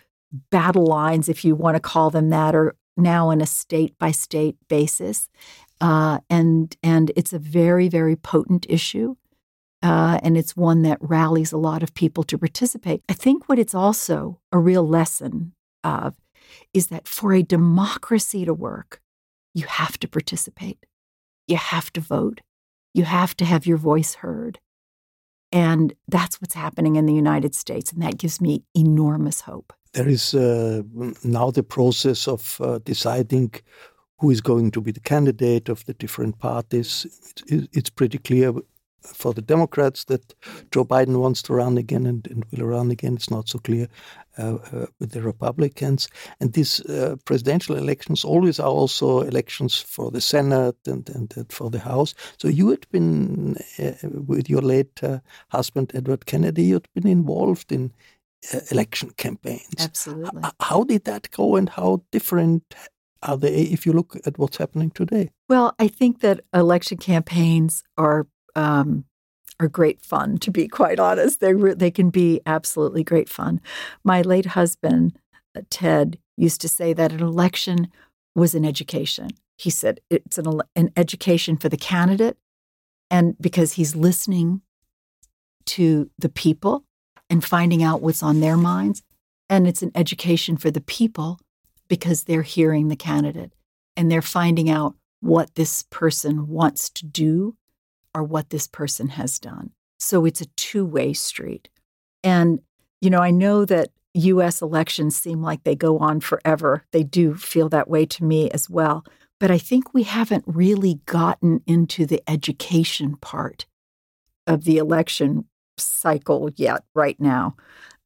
battle 0.52 0.86
lines, 0.86 1.30
if 1.30 1.44
you 1.46 1.56
want 1.56 1.76
to 1.76 1.80
call 1.80 2.10
them 2.10 2.30
that, 2.30 2.56
are 2.56 2.76
now 2.98 3.30
on 3.30 3.42
a 3.42 3.46
state 3.46 3.98
by 3.98 4.12
state 4.12 4.58
basis. 4.70 5.30
Uh, 5.82 6.20
and 6.30 6.76
and 6.82 7.12
it's 7.16 7.34
a 7.34 7.40
very 7.40 7.90
very 7.90 8.16
potent 8.16 8.66
issue, 8.70 9.16
uh, 9.84 10.20
and 10.24 10.38
it's 10.38 10.56
one 10.56 10.84
that 10.84 10.98
rallies 11.02 11.52
a 11.52 11.58
lot 11.58 11.84
of 11.84 11.94
people 11.94 12.24
to 12.24 12.38
participate. 12.38 13.02
I 13.10 13.14
think 13.14 13.50
what 13.50 13.60
it's 13.60 13.76
also 13.76 14.40
a 14.52 14.58
real 14.58 14.88
lesson 14.88 15.54
of 15.84 16.16
is 16.74 16.88
that 16.88 17.08
for 17.08 17.34
a 17.34 17.44
democracy 17.44 18.46
to 18.46 18.54
work, 18.54 19.02
you 19.54 19.66
have 19.66 19.98
to 20.00 20.08
participate, 20.08 20.86
you 21.48 21.58
have 21.58 21.92
to 21.94 22.02
vote, 22.02 22.42
you 22.94 23.04
have 23.04 23.36
to 23.38 23.46
have 23.46 23.66
your 23.66 23.78
voice 23.78 24.16
heard, 24.16 24.60
and 25.52 25.94
that's 26.08 26.42
what's 26.42 26.56
happening 26.56 26.96
in 26.96 27.06
the 27.06 27.14
United 27.14 27.54
States, 27.56 27.92
and 27.92 28.02
that 28.02 28.18
gives 28.18 28.40
me 28.40 28.64
enormous 28.74 29.42
hope. 29.42 29.74
There 29.94 30.08
is 30.10 30.34
uh, 30.34 30.84
now 31.24 31.52
the 31.52 31.64
process 31.64 32.28
of 32.28 32.60
uh, 32.60 32.80
deciding 32.84 33.54
who 34.20 34.30
is 34.30 34.42
going 34.42 34.72
to 34.72 34.82
be 34.82 34.92
the 34.92 35.00
candidate 35.00 35.70
of 35.70 35.86
the 35.86 35.94
different 35.94 36.40
parties. 36.40 37.06
it's 37.50 37.90
pretty 37.90 38.18
clear 38.18 38.54
for 39.14 39.34
the 39.34 39.42
Democrats 39.42 40.06
that 40.06 40.34
Joe 40.72 40.86
Biden 40.86 41.20
wants 41.20 41.42
to 41.44 41.54
run 41.54 41.78
again 41.78 42.06
and, 42.06 42.28
and 42.28 42.46
will 42.52 42.66
run 42.66 42.92
again. 42.92 43.16
It's 43.16 43.30
not 43.30 43.48
so 43.48 43.60
clear 43.60 43.88
uh, 44.38 44.58
uh, 44.74 44.86
with 45.00 45.12
the 45.12 45.22
Republicans. 45.22 46.08
And 46.40 46.54
these 46.54 46.82
uh, 46.86 47.16
presidential 47.26 47.76
elections 47.76 48.26
always 48.26 48.60
are 48.60 48.70
also 48.70 49.22
elections 49.22 49.80
for 49.80 50.12
the 50.12 50.22
Senate 50.22 50.78
and, 50.86 51.08
and, 51.10 51.34
and 51.36 51.52
for 51.52 51.70
the 51.70 51.80
House. 51.80 52.14
So 52.38 52.48
you 52.48 52.70
had 52.70 52.88
been, 52.92 53.58
uh, 53.80 53.92
with 54.04 54.50
your 54.50 54.62
late 54.62 55.04
uh, 55.04 55.20
husband, 55.50 55.92
Edward 55.94 56.26
Kennedy, 56.26 56.64
you 56.64 56.74
had 56.76 56.88
been 56.94 57.08
involved 57.08 57.72
in 57.72 57.92
uh, 58.54 58.60
election 58.72 59.12
campaigns. 59.18 59.76
Absolutely. 59.80 60.42
H- 60.44 60.52
how 60.60 60.84
did 60.84 61.06
that 61.06 61.30
go 61.32 61.56
and 61.56 61.70
how 61.70 62.02
different 62.12 62.76
are 63.24 63.38
they 63.38 63.62
if 63.64 63.86
you 63.86 63.94
look 63.94 64.16
at 64.26 64.38
what's 64.38 64.58
happening 64.58 64.92
today? 64.92 65.32
Well, 65.50 65.74
I 65.80 65.88
think 65.88 66.22
that 66.22 66.42
election 66.54 66.98
campaigns 66.98 67.84
are 67.98 68.28
um, 68.56 69.06
are 69.60 69.68
great 69.68 70.02
fun. 70.02 70.38
To 70.40 70.52
be 70.52 70.68
quite 70.68 71.00
honest, 71.00 71.40
they 71.40 71.54
re- 71.54 71.74
they 71.74 71.92
can 71.92 72.10
be 72.10 72.42
absolutely 72.46 73.04
great 73.04 73.30
fun. 73.30 73.62
My 74.04 74.22
late 74.22 74.48
husband 74.48 75.18
uh, 75.56 75.62
Ted 75.70 76.20
used 76.38 76.62
to 76.62 76.70
say 76.70 76.94
that 76.94 77.12
an 77.14 77.22
election 77.22 77.88
was 78.36 78.54
an 78.54 78.66
education. 78.66 79.30
He 79.58 79.70
said 79.70 80.02
it's 80.10 80.38
an 80.38 80.62
an 80.76 80.92
education 80.98 81.58
for 81.58 81.70
the 81.70 81.78
candidate, 81.78 82.38
and 83.10 83.36
because 83.40 83.74
he's 83.74 83.96
listening 83.96 84.62
to 85.66 86.10
the 86.20 86.30
people 86.30 86.84
and 87.30 87.44
finding 87.44 87.82
out 87.82 88.02
what's 88.02 88.22
on 88.22 88.40
their 88.40 88.58
minds, 88.58 89.02
and 89.50 89.68
it's 89.68 89.82
an 89.82 89.92
education 89.96 90.58
for 90.58 90.70
the 90.70 90.82
people 90.82 91.40
because 91.88 92.24
they're 92.24 92.42
hearing 92.42 92.88
the 92.88 92.96
candidate 92.96 93.54
and 93.96 94.12
they're 94.12 94.22
finding 94.22 94.70
out 94.70 94.96
what 95.20 95.56
this 95.56 95.84
person 95.84 96.48
wants 96.48 96.90
to 96.90 97.06
do 97.06 97.56
or 98.14 98.24
what 98.24 98.50
this 98.50 98.68
person 98.68 99.10
has 99.10 99.40
done. 99.40 99.72
So 100.00 100.26
it's 100.26 100.42
a 100.42 100.48
two 100.56 100.86
way 100.86 101.14
street. 101.14 101.70
And, 102.24 102.60
you 103.02 103.10
know, 103.10 103.20
I 103.22 103.32
know 103.32 103.66
that 103.66 103.90
US 104.14 104.62
elections 104.62 105.16
seem 105.16 105.42
like 105.42 105.64
they 105.64 105.76
go 105.76 105.98
on 106.00 106.20
forever. 106.20 106.86
They 106.92 107.04
do 107.04 107.36
feel 107.36 107.70
that 107.70 107.90
way 107.90 108.06
to 108.06 108.24
me 108.24 108.50
as 108.52 108.70
well. 108.70 109.06
But 109.40 109.52
I 109.52 109.58
think 109.58 109.94
we 109.94 110.04
haven't 110.04 110.46
really 110.48 111.02
gotten 111.06 111.62
into 111.68 112.06
the 112.06 112.22
education 112.30 113.18
part 113.18 113.66
of 114.48 114.64
the 114.64 114.78
election 114.78 115.46
cycle 115.78 116.50
yet, 116.56 116.84
right 116.94 117.20
now. 117.20 117.56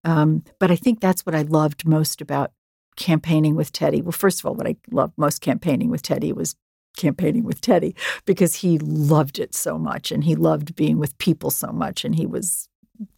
Um, 0.04 0.44
but 0.60 0.72
I 0.72 0.76
think 0.76 1.00
that's 1.00 1.26
what 1.26 1.36
I 1.36 1.44
loved 1.44 1.86
most 1.86 2.22
about 2.22 2.52
campaigning 2.99 3.55
with 3.55 3.71
Teddy. 3.71 4.01
Well, 4.03 4.12
first 4.12 4.39
of 4.39 4.45
all, 4.45 4.53
what 4.53 4.67
I 4.67 4.75
loved 4.91 5.13
most 5.17 5.41
campaigning 5.41 5.89
with 5.89 6.03
Teddy 6.03 6.31
was 6.31 6.55
campaigning 6.97 7.43
with 7.45 7.62
Teddy 7.62 7.95
because 8.25 8.55
he 8.55 8.77
loved 8.79 9.39
it 9.39 9.55
so 9.55 9.77
much 9.79 10.12
and 10.12 10.23
he 10.23 10.35
loved 10.35 10.75
being 10.75 10.99
with 10.99 11.17
people 11.17 11.49
so 11.49 11.71
much 11.71 12.05
and 12.05 12.13
he 12.15 12.25
was 12.25 12.67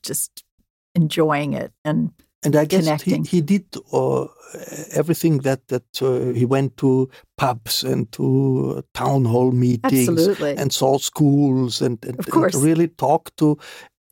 just 0.03 0.43
enjoying 0.95 1.53
it 1.53 1.71
and 1.83 2.11
and 2.43 2.55
I 2.55 2.65
guess 2.65 2.83
connecting. 2.85 3.23
he, 3.23 3.37
he 3.37 3.41
did 3.41 3.65
uh, 3.93 4.25
everything 4.93 5.39
that 5.39 5.67
that 5.67 6.01
uh, 6.01 6.33
he 6.33 6.45
went 6.45 6.77
to 6.77 7.09
pubs 7.37 7.83
and 7.83 8.11
to 8.13 8.83
town 8.93 9.25
hall 9.25 9.51
meetings 9.51 10.09
Absolutely. 10.09 10.57
and 10.57 10.73
saw 10.73 10.97
schools 10.97 11.81
and, 11.81 12.03
and, 12.05 12.19
Of 12.19 12.27
course. 12.27 12.55
and 12.55 12.63
really 12.63 12.87
talked 12.87 13.37
to 13.37 13.57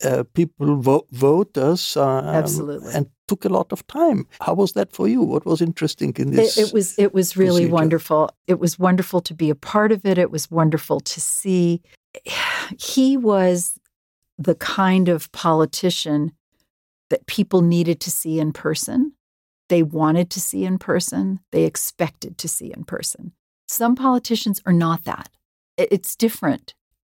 uh, 0.04 0.24
people 0.34 0.76
vo- 0.78 1.08
voters 1.12 1.98
um, 1.98 2.26
Absolutely. 2.26 2.94
and 2.94 3.08
took 3.30 3.46
a 3.46 3.50
lot 3.50 3.72
of 3.72 3.86
time. 3.88 4.28
How 4.42 4.56
was 4.56 4.74
that 4.74 4.92
for 4.92 5.08
you? 5.08 5.22
What 5.22 5.46
was 5.46 5.62
interesting 5.62 6.14
in 6.18 6.32
this? 6.32 6.58
It, 6.58 6.68
it 6.68 6.74
was 6.74 6.98
it 6.98 7.14
was 7.14 7.38
really 7.38 7.62
procedure. 7.62 7.74
wonderful. 7.74 8.30
It 8.48 8.60
was 8.60 8.80
wonderful 8.80 9.22
to 9.22 9.34
be 9.34 9.50
a 9.52 9.56
part 9.56 9.92
of 9.92 10.06
it. 10.06 10.18
It 10.18 10.32
was 10.32 10.50
wonderful 10.50 11.00
to 11.00 11.22
see. 11.22 11.82
He 12.80 13.18
was 13.18 13.78
the 14.38 14.56
kind 14.56 15.10
of 15.10 15.32
politician 15.32 16.32
that 17.10 17.28
people 17.28 17.62
needed 17.62 18.00
to 18.02 18.12
see 18.12 18.40
in 18.40 18.52
person. 18.52 19.14
They 19.68 19.84
wanted 19.84 20.32
to 20.32 20.40
see 20.40 20.66
in 20.66 20.80
person. 20.80 21.40
They 21.52 21.66
expected 21.66 22.38
to 22.40 22.48
see 22.48 22.74
in 22.76 22.84
person. 22.84 23.34
Some 23.68 23.96
politicians 23.96 24.60
are 24.66 24.74
not 24.74 25.04
that. 25.04 25.30
It's 25.78 26.16
different 26.16 26.74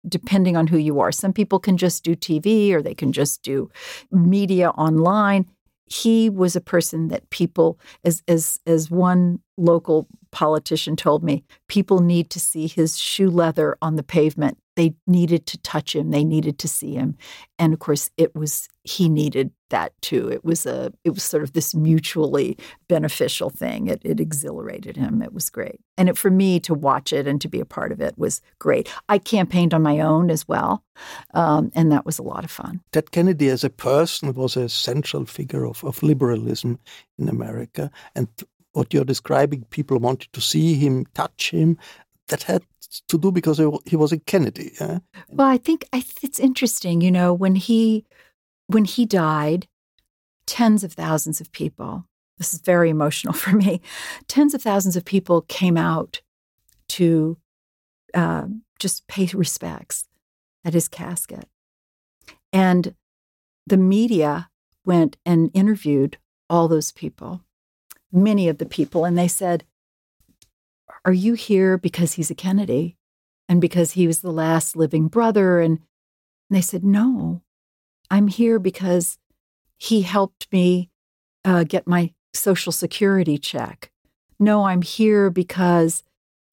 depending 0.08 0.58
on 0.58 0.68
who 0.68 0.78
you 0.78 1.00
are. 1.00 1.12
Some 1.12 1.34
people 1.34 1.60
can 1.60 1.78
just 1.78 2.04
do 2.04 2.16
TV 2.16 2.72
or 2.74 2.82
they 2.82 2.94
can 2.94 3.12
just 3.12 3.42
do 3.42 3.70
media 4.12 4.70
online. 4.72 5.46
He 5.86 6.30
was 6.30 6.56
a 6.56 6.62
person 6.62 7.10
that 7.10 7.30
people, 7.30 7.80
as 8.04 8.24
as 8.28 8.60
as 8.66 8.90
one 8.90 9.40
local 9.58 10.08
politician 10.34 10.96
told 10.96 11.24
me, 11.24 11.44
people 11.68 12.00
need 12.00 12.30
to 12.32 12.40
see 12.40 12.68
his 12.68 13.00
shoe 13.00 13.30
leather 13.30 13.78
on 13.82 13.96
the 13.96 14.04
pavement. 14.04 14.58
They 14.76 14.96
needed 15.06 15.46
to 15.48 15.58
touch 15.60 15.96
him. 15.96 16.10
They 16.10 16.24
needed 16.24 16.58
to 16.58 16.68
see 16.68 16.96
him, 16.96 17.16
and 17.60 17.74
of 17.74 17.80
course, 17.80 18.10
it 18.18 18.36
was 18.36 18.68
he 18.84 19.08
needed 19.08 19.52
that 19.70 19.94
too. 20.02 20.32
It 20.32 20.44
was 20.44 20.66
a 20.66 20.92
it 21.04 21.12
was 21.12 21.22
sort 21.22 21.44
of 21.44 21.54
this 21.54 21.76
mutually 21.76 22.58
beneficial 22.88 23.52
thing. 23.52 23.86
It 23.86 24.02
it 24.04 24.20
exhilarated 24.20 24.98
him. 24.98 25.22
It 25.22 25.32
was 25.32 25.52
great, 25.52 25.80
and 25.96 26.10
it, 26.10 26.18
for 26.18 26.32
me 26.32 26.60
to 26.62 26.74
watch 26.74 27.14
it 27.14 27.28
and 27.28 27.40
to 27.42 27.48
be 27.48 27.60
a 27.60 27.66
part 27.66 27.92
of 27.92 28.02
it 28.02 28.18
was 28.18 28.42
great. 28.58 28.90
I 29.08 29.20
campaigned 29.20 29.76
on 29.76 29.84
my 29.84 30.00
own 30.00 30.32
as 30.32 30.48
well, 30.48 30.84
um, 31.36 31.72
and 31.76 31.92
that 31.92 32.04
was 32.04 32.18
a 32.18 32.24
lot 32.24 32.44
of 32.44 32.50
fun. 32.50 32.82
Ted 32.92 33.12
Kennedy 33.12 33.50
as 33.50 33.64
a 33.64 33.70
person 33.70 34.34
was 34.34 34.58
a 34.58 34.70
central 34.70 35.26
figure 35.26 35.68
of, 35.68 35.84
of 35.84 36.02
liberalism 36.02 36.80
in 37.18 37.30
America. 37.30 37.92
And 38.16 38.28
what 38.74 38.94
you're 38.94 39.06
describing, 39.06 39.66
people 39.70 39.98
wanted 40.00 40.32
to 40.34 40.42
see 40.42 40.76
him, 40.76 41.06
touch 41.14 41.52
him. 41.52 41.78
That 42.30 42.44
had 42.44 42.64
to 43.10 43.18
do 43.18 43.32
because 43.32 43.62
he 43.86 43.96
was 43.96 44.12
a 44.12 44.20
Kennedy. 44.20 44.74
eh? 44.80 45.00
Well, 45.30 45.48
I 45.48 45.58
think 45.58 45.86
it's 45.94 46.40
interesting. 46.40 47.02
You 47.02 47.12
know, 47.12 47.34
when 47.34 47.56
he 47.56 48.06
when 48.68 48.86
he 48.86 49.06
died, 49.06 49.68
tens 50.46 50.84
of 50.84 50.94
thousands 50.94 51.42
of 51.42 51.52
people. 51.52 52.06
This 52.38 52.54
is 52.54 52.62
very 52.62 52.90
emotional 52.90 53.34
for 53.44 53.52
me. 53.56 53.82
Tens 54.28 54.54
of 54.54 54.62
thousands 54.62 54.96
of 54.96 55.06
people 55.06 55.42
came 55.42 55.78
out 55.78 56.22
to 56.90 57.38
uh, 58.14 58.46
just 58.80 59.08
pay 59.08 59.28
respects 59.34 60.06
at 60.66 60.74
his 60.74 60.88
casket, 60.88 61.48
and 62.52 62.96
the 63.66 63.78
media 63.78 64.50
went 64.86 65.18
and 65.26 65.50
interviewed 65.54 66.18
all 66.50 66.68
those 66.68 66.92
people, 66.92 67.42
many 68.14 68.48
of 68.48 68.60
the 68.60 68.66
people, 68.66 69.04
and 69.04 69.18
they 69.18 69.28
said, 69.28 69.66
"Are 71.04 71.14
you 71.14 71.34
here 71.34 71.78
because 71.78 72.14
he's 72.14 72.32
a 72.32 72.36
Kennedy?" 72.36 72.96
and 73.50 73.60
because 73.60 73.92
he 73.92 74.08
was 74.08 74.20
the 74.22 74.32
last 74.32 74.76
living 74.78 75.10
brother. 75.10 75.60
And, 75.60 75.80
they 76.54 76.62
said, 76.62 76.84
No, 76.84 77.42
I'm 78.10 78.28
here 78.28 78.60
because 78.60 79.18
he 79.78 80.04
helped 80.04 80.48
me 80.52 80.90
uh, 81.44 81.64
get 81.64 81.88
my 81.88 82.14
social 82.34 82.72
security 82.72 83.38
check. 83.38 83.92
No, 84.40 84.66
I'm 84.66 84.82
here 84.82 85.30
because 85.30 86.04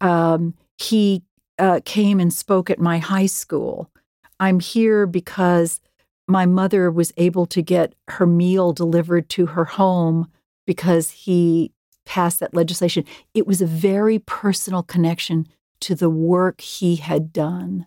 um, 0.00 0.54
he 0.78 1.22
uh, 1.58 1.80
came 1.84 2.18
and 2.18 2.32
spoke 2.32 2.70
at 2.70 2.78
my 2.78 2.98
high 2.98 3.26
school. 3.26 3.90
I'm 4.38 4.60
here 4.60 5.06
because 5.06 5.80
my 6.26 6.46
mother 6.46 6.90
was 6.90 7.12
able 7.16 7.46
to 7.46 7.60
get 7.60 7.94
her 8.08 8.26
meal 8.26 8.72
delivered 8.72 9.28
to 9.30 9.46
her 9.46 9.64
home 9.64 10.28
because 10.66 11.10
he 11.10 11.72
passed 12.06 12.40
that 12.40 12.54
legislation. 12.54 13.04
It 13.34 13.46
was 13.46 13.60
a 13.60 13.66
very 13.66 14.18
personal 14.18 14.82
connection 14.82 15.46
to 15.80 15.94
the 15.94 16.10
work 16.10 16.60
he 16.60 16.96
had 16.96 17.32
done. 17.32 17.86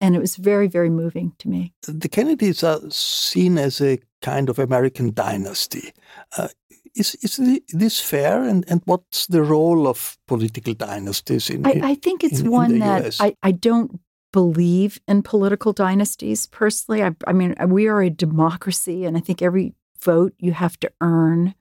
And 0.00 0.16
it 0.16 0.18
was 0.18 0.36
very, 0.36 0.66
very 0.66 0.90
moving 0.90 1.32
to 1.38 1.48
me. 1.48 1.72
The 1.86 2.08
Kennedys 2.08 2.64
are 2.64 2.80
seen 2.90 3.56
as 3.56 3.80
a 3.80 4.00
kind 4.20 4.48
of 4.48 4.58
American 4.58 5.14
dynasty. 5.14 5.92
Uh, 6.36 6.48
is 6.94 7.14
is 7.22 7.60
this 7.68 8.00
fair? 8.00 8.42
And, 8.42 8.64
and 8.68 8.82
what's 8.84 9.26
the 9.26 9.42
role 9.42 9.86
of 9.86 10.18
political 10.26 10.74
dynasties 10.74 11.48
in? 11.50 11.66
I, 11.66 11.80
I 11.82 11.94
think 11.94 12.24
it's 12.24 12.40
in- 12.40 12.46
in 12.46 12.52
one 12.52 12.72
the 12.72 12.78
that 12.80 13.16
I, 13.20 13.36
I 13.42 13.52
don't 13.52 14.00
believe 14.32 15.00
in 15.06 15.22
political 15.22 15.72
dynasties 15.72 16.46
personally. 16.46 17.02
I, 17.02 17.14
I 17.26 17.32
mean, 17.32 17.54
we 17.68 17.86
are 17.86 18.02
a 18.02 18.10
democracy, 18.10 19.04
and 19.04 19.16
I 19.16 19.20
think 19.20 19.40
every 19.40 19.74
vote 20.00 20.34
you 20.38 20.52
have 20.52 20.78
to 20.80 20.90
earn. 21.00 21.54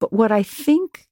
But 0.00 0.12
what 0.12 0.30
I 0.30 0.42
think 0.42 1.06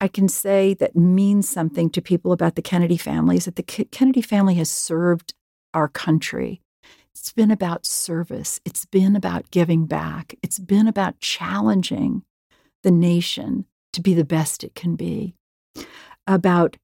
I 0.00 0.08
can 0.08 0.28
say 0.28 0.74
that 0.74 0.96
means 0.96 1.48
something 1.48 1.90
to 1.90 2.00
people 2.00 2.32
about 2.32 2.54
the 2.54 2.62
Kennedy 2.62 2.96
family 2.96 3.36
is 3.36 3.44
that 3.44 3.56
the 3.56 3.62
K- 3.62 3.84
Kennedy 3.84 4.22
family 4.22 4.54
has 4.54 4.70
served 4.70 5.34
our 5.74 5.88
country. 5.88 6.62
It's 7.14 7.32
been 7.32 7.50
about 7.50 7.84
service, 7.84 8.60
it's 8.64 8.86
been 8.86 9.14
about 9.14 9.50
giving 9.50 9.84
back, 9.84 10.34
it's 10.42 10.58
been 10.58 10.88
about 10.88 11.20
challenging 11.20 12.22
the 12.82 12.90
nation 12.90 13.66
to 13.92 14.00
be 14.00 14.14
the 14.14 14.24
best 14.24 14.64
it 14.64 14.74
can 14.74 14.96
be, 14.96 15.34
about, 16.26 16.76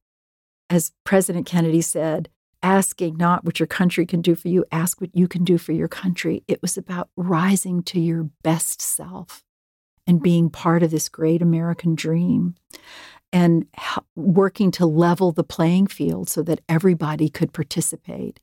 as 0.69 0.91
President 1.05 1.47
Kennedy 1.47 1.81
said, 1.81 2.29
asking 2.61 3.17
not 3.17 3.45
what 3.45 3.59
your 3.59 3.67
country 3.67 4.05
can 4.05 4.21
do 4.21 4.35
for 4.35 4.49
you, 4.49 4.63
ask 4.71 5.01
what 5.01 5.15
you 5.15 5.27
can 5.27 5.43
do 5.43 5.57
for 5.57 5.71
your 5.71 5.87
country. 5.87 6.43
It 6.47 6.61
was 6.61 6.77
about 6.77 7.09
rising 7.15 7.81
to 7.83 7.99
your 7.99 8.29
best 8.43 8.81
self 8.81 9.43
and 10.07 10.23
being 10.23 10.49
part 10.49 10.81
of 10.81 10.91
this 10.91 11.09
great 11.09 11.41
American 11.41 11.93
dream 11.93 12.55
and 13.33 13.65
working 14.15 14.71
to 14.71 14.85
level 14.85 15.31
the 15.31 15.43
playing 15.43 15.87
field 15.87 16.29
so 16.29 16.41
that 16.41 16.61
everybody 16.69 17.29
could 17.29 17.53
participate 17.53 18.39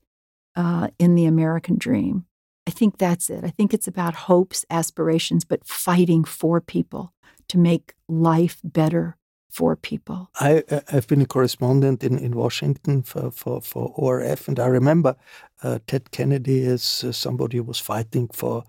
uh, 0.57 0.89
in 0.99 1.15
the 1.15 1.25
American 1.25 1.79
dream. 1.79 2.27
I 2.67 2.71
think 2.71 2.99
that's 2.99 3.31
it. 3.31 3.45
I 3.45 3.51
think 3.51 3.75
it's 3.75 3.89
about 3.89 4.15
hopes, 4.15 4.65
aspirations, 4.71 5.45
but 5.45 5.67
fighting 5.67 6.25
for 6.25 6.61
people 6.61 7.13
to 7.49 7.59
make 7.59 7.95
life 8.09 8.61
better 8.63 9.17
for 9.55 9.77
people. 9.77 10.29
I, 10.41 10.65
uh, 10.69 10.81
I've 10.93 11.07
been 11.07 11.23
a 11.23 11.27
correspondent 11.27 12.03
in, 12.03 12.19
in 12.19 12.33
Washington 12.35 13.03
for, 13.05 13.31
for, 13.31 13.61
for 13.61 13.93
ORF, 13.95 14.49
and 14.49 14.59
I 14.59 14.67
remember 14.67 15.15
uh, 15.63 15.79
Ted 15.87 16.11
Kennedy 16.11 16.67
as 16.67 17.05
uh, 17.05 17.13
somebody 17.13 17.59
who 17.59 17.63
was 17.63 17.79
fighting 17.79 18.29
for 18.33 18.65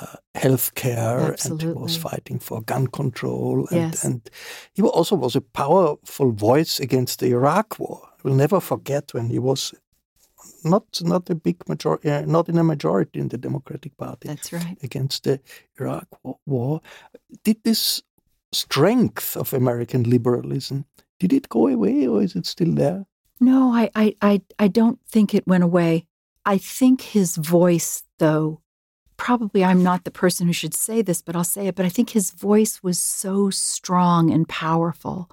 uh, 0.00 0.16
health 0.34 0.74
care 0.74 1.36
and 1.44 1.62
was 1.76 1.96
fighting 1.96 2.40
for 2.40 2.62
gun 2.62 2.88
control. 2.88 3.68
And, 3.70 3.92
Yes. 3.92 4.04
and 4.04 4.28
he 4.72 4.82
also 4.82 5.14
was 5.14 5.36
a 5.36 5.40
powerful 5.40 6.32
voice 6.32 6.80
against 6.80 7.20
the 7.20 7.28
Iraq 7.30 7.78
War. 7.78 8.00
We'll 8.24 8.34
never 8.34 8.60
forget 8.60 9.14
when 9.14 9.28
he 9.30 9.38
was 9.38 9.72
not 10.64 10.84
not 11.02 11.30
a 11.30 11.34
big 11.34 11.56
majority, 11.68 12.10
uh, 12.10 12.22
not 12.26 12.48
in 12.48 12.58
a 12.58 12.64
majority 12.64 13.20
in 13.20 13.28
the 13.28 13.38
Democratic 13.38 13.96
Party 13.96 14.28
That's 14.28 14.52
right. 14.52 14.76
against 14.82 15.22
the 15.24 15.38
Iraq 15.80 16.06
war. 16.44 16.80
Did 17.44 17.62
this 17.62 18.02
strength 18.54 19.36
of 19.36 19.52
American 19.52 20.04
liberalism 20.04 20.84
did 21.18 21.32
it 21.32 21.48
go 21.48 21.68
away 21.68 22.06
or 22.06 22.22
is 22.22 22.34
it 22.34 22.46
still 22.46 22.74
there? 22.74 23.06
No, 23.40 23.72
I, 23.72 23.90
I, 23.94 24.14
I, 24.22 24.42
I 24.58 24.68
don't 24.68 24.98
think 25.06 25.34
it 25.34 25.46
went 25.46 25.64
away. 25.64 26.06
I 26.44 26.58
think 26.58 27.00
his 27.00 27.36
voice, 27.36 28.02
though, 28.18 28.60
probably 29.16 29.64
I'm 29.64 29.82
not 29.82 30.04
the 30.04 30.10
person 30.10 30.46
who 30.46 30.52
should 30.52 30.74
say 30.74 31.02
this, 31.02 31.22
but 31.22 31.36
I'll 31.36 31.44
say 31.44 31.66
it. 31.66 31.74
But 31.74 31.86
I 31.86 31.88
think 31.88 32.10
his 32.10 32.30
voice 32.30 32.82
was 32.82 32.98
so 32.98 33.50
strong 33.50 34.30
and 34.30 34.48
powerful 34.48 35.30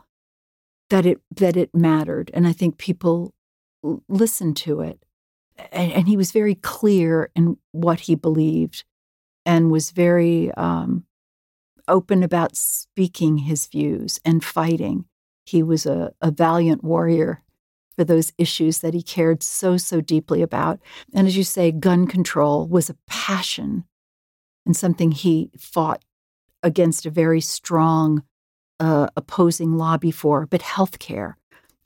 that 0.89 1.05
it 1.05 1.21
that 1.35 1.55
it 1.55 1.73
mattered, 1.73 2.31
and 2.33 2.47
I 2.47 2.53
think 2.53 2.77
people 2.77 3.33
l- 3.83 4.03
listened 4.07 4.57
to 4.57 4.81
it. 4.81 5.03
And, 5.71 5.91
and 5.91 6.07
he 6.07 6.17
was 6.17 6.31
very 6.31 6.55
clear 6.55 7.29
in 7.35 7.57
what 7.71 8.01
he 8.01 8.15
believed, 8.15 8.83
and 9.45 9.71
was 9.71 9.91
very 9.91 10.51
um, 10.53 11.05
open 11.87 12.23
about 12.23 12.55
speaking 12.55 13.39
his 13.39 13.67
views 13.67 14.19
and 14.25 14.43
fighting. 14.43 15.05
He 15.45 15.63
was 15.63 15.85
a, 15.85 16.13
a 16.21 16.31
valiant 16.31 16.83
warrior 16.83 17.43
for 17.95 18.03
those 18.03 18.33
issues 18.37 18.79
that 18.79 18.93
he 18.93 19.01
cared 19.01 19.43
so, 19.43 19.77
so 19.77 20.01
deeply 20.01 20.41
about. 20.41 20.79
And 21.13 21.27
as 21.27 21.35
you 21.35 21.43
say, 21.43 21.71
gun 21.71 22.07
control 22.07 22.67
was 22.67 22.89
a 22.89 22.97
passion 23.07 23.85
and 24.65 24.75
something 24.75 25.11
he 25.11 25.51
fought 25.57 26.03
against 26.63 27.05
a 27.05 27.11
very 27.11 27.41
strong 27.41 28.23
uh, 28.79 29.07
opposing 29.15 29.77
lobby 29.77 30.11
for. 30.11 30.45
But 30.45 30.61
healthcare, 30.61 31.35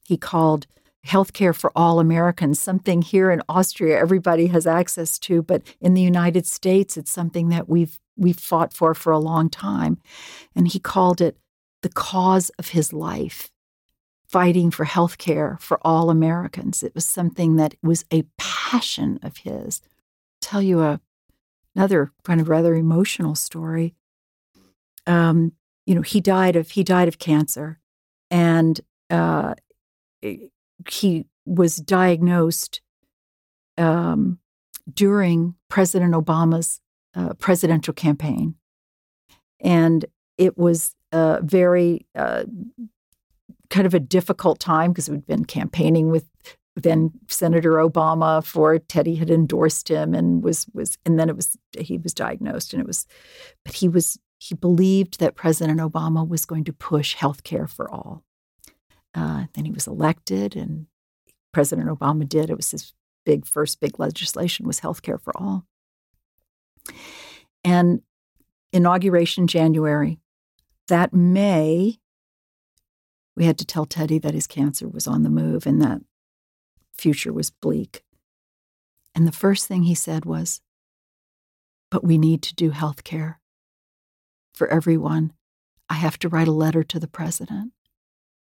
he 0.06 0.18
called 0.18 0.68
healthcare 1.06 1.56
for 1.56 1.72
all 1.76 2.00
Americans, 2.00 2.60
something 2.60 3.02
here 3.02 3.32
in 3.32 3.42
Austria 3.48 4.00
everybody 4.00 4.48
has 4.48 4.66
access 4.66 5.20
to, 5.20 5.42
but 5.42 5.62
in 5.80 5.94
the 5.94 6.02
United 6.02 6.46
States, 6.46 6.98
it's 6.98 7.12
something 7.12 7.50
that 7.50 7.70
we've 7.70 8.00
we've 8.18 8.40
fought 8.40 8.74
for 8.74 8.94
for 8.94 9.12
a 9.12 9.20
long 9.20 9.50
time. 9.50 9.98
And 10.56 10.68
he 10.68 10.80
called 10.80 11.22
it 11.22 11.38
the 11.82 11.90
cause 11.90 12.50
of 12.58 12.70
his 12.70 12.94
life 12.94 13.52
fighting 14.28 14.72
for 14.72 14.86
health 14.86 15.18
care 15.18 15.58
for 15.62 15.80
all 15.84 16.10
Americans. 16.10 16.82
It 16.82 16.96
was 16.96 17.06
something 17.06 17.58
that 17.58 17.76
was 17.84 18.06
a 18.12 18.24
passion 18.38 19.20
of 19.22 19.38
his. 19.38 19.82
I'll 19.84 20.50
tell 20.50 20.62
you 20.62 20.82
a, 20.82 21.00
another 21.76 22.12
kind 22.24 22.42
of 22.42 22.50
rather 22.50 22.74
emotional 22.74 23.36
story. 23.36 23.94
Um, 25.06 25.52
you 25.86 25.94
know, 25.94 26.02
he 26.02 26.20
died 26.20 26.56
of 26.56 26.72
he 26.72 26.84
died 26.84 27.08
of 27.08 27.20
cancer, 27.20 27.80
and 28.32 28.82
uh, 29.12 29.54
he 30.90 31.26
was 31.46 31.78
diagnosed 31.78 32.82
um, 33.78 34.40
during 34.92 35.56
President 35.70 36.14
Obama's 36.14 36.80
uh, 37.16 37.34
presidential 37.36 37.94
campaign, 37.94 38.56
and 39.60 40.06
it 40.38 40.58
was 40.58 40.96
a 41.12 41.40
very 41.42 42.06
uh, 42.16 42.44
kind 43.70 43.86
of 43.86 43.94
a 43.94 44.00
difficult 44.00 44.60
time 44.60 44.92
because 44.92 45.10
we'd 45.10 45.26
been 45.26 45.46
campaigning 45.46 46.10
with 46.10 46.30
then 46.76 47.12
Senator 47.30 47.74
Obama 47.76 48.44
for 48.44 48.78
Teddy 48.78 49.16
had 49.16 49.30
endorsed 49.30 49.88
him 49.88 50.14
and 50.14 50.44
was 50.44 50.66
was 50.74 50.98
and 51.06 51.18
then 51.18 51.30
it 51.30 51.36
was 51.36 51.58
he 51.78 51.98
was 51.98 52.14
diagnosed 52.14 52.74
and 52.74 52.82
it 52.82 52.88
was 52.88 53.08
but 53.64 53.76
he 53.76 53.88
was 53.88 54.20
he 54.40 54.56
believed 54.56 55.20
that 55.20 55.36
President 55.36 55.80
Obama 55.80 56.28
was 56.28 56.46
going 56.46 56.66
to 56.66 56.74
push 56.74 57.16
health 57.16 57.44
care 57.44 57.68
for 57.68 57.90
all. 57.90 58.25
Uh, 59.16 59.46
then 59.54 59.66
he 59.66 59.72
was 59.72 59.88
elected 59.88 60.56
and 60.56 60.88
President 61.54 61.88
Obama 61.88 62.28
did. 62.28 62.50
It 62.50 62.58
was 62.58 62.72
his 62.72 62.94
big 63.26 63.46
first 63.46 63.80
big 63.80 63.98
legislation 64.00 64.68
was 64.68 64.80
health 64.80 65.02
care 65.02 65.18
for 65.18 65.34
all. 65.38 65.66
And 67.64 68.02
inauguration 68.76 69.48
January. 69.48 70.20
That 70.88 71.14
May, 71.14 71.98
we 73.36 73.46
had 73.46 73.58
to 73.58 73.66
tell 73.66 73.86
Teddy 73.86 74.20
that 74.20 74.36
his 74.36 74.46
cancer 74.46 74.88
was 74.88 75.08
on 75.08 75.24
the 75.24 75.30
move 75.30 75.66
and 75.66 75.82
that 75.82 76.02
future 76.94 77.34
was 77.34 77.50
bleak. 77.50 78.04
And 79.16 79.26
the 79.26 79.32
first 79.32 79.68
thing 79.68 79.84
he 79.84 79.96
said 79.96 80.26
was, 80.26 80.62
But 81.90 82.04
we 82.04 82.18
need 82.18 82.44
to 82.44 82.54
do 82.54 82.72
health 82.72 83.04
care 83.04 83.40
for 84.54 84.68
everyone. 84.68 85.34
I 85.90 85.96
have 85.96 86.20
to 86.20 86.30
write 86.30 86.48
a 86.48 86.52
letter 86.52 86.84
to 86.84 87.00
the 87.00 87.08
president. 87.08 87.72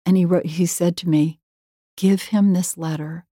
And 0.06 0.16
he 0.16 0.24
wrote, 0.24 0.46
he 0.46 0.66
said 0.66 0.96
to 0.98 1.08
me, 1.08 1.40
Give 1.96 2.22
him 2.22 2.52
this 2.52 2.78
letter 2.78 3.26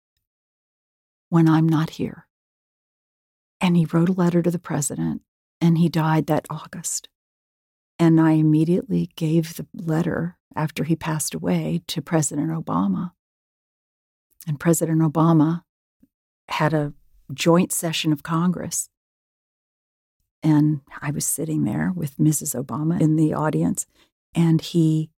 when 1.28 1.48
I'm 1.48 1.68
not 1.68 1.90
here. 1.90 2.26
And 3.60 3.76
he 3.76 3.86
wrote 3.86 4.08
a 4.08 4.12
letter 4.12 4.42
to 4.42 4.50
the 4.50 4.58
president, 4.58 5.22
and 5.60 5.78
he 5.78 5.88
died 5.88 6.26
that 6.26 6.46
August. 6.50 7.08
And 7.98 8.20
I 8.20 8.32
immediately 8.32 9.10
gave 9.16 9.54
the 9.54 9.66
letter 9.74 10.36
after 10.54 10.84
he 10.84 10.96
passed 10.96 11.34
away 11.34 11.82
to 11.86 12.02
President 12.02 12.50
Obama. 12.50 13.12
And 14.46 14.60
President 14.60 15.00
Obama 15.00 15.62
had 16.48 16.72
a 16.72 16.92
joint 17.32 17.72
session 17.72 18.12
of 18.12 18.22
Congress. 18.22 18.88
And 20.42 20.82
I 21.00 21.10
was 21.10 21.26
sitting 21.26 21.64
there 21.64 21.92
with 21.94 22.16
Mrs. 22.18 22.60
Obama 22.60 23.00
in 23.00 23.16
the 23.16 23.34
audience, 23.34 23.86
and 24.34 24.60
he 24.60 25.10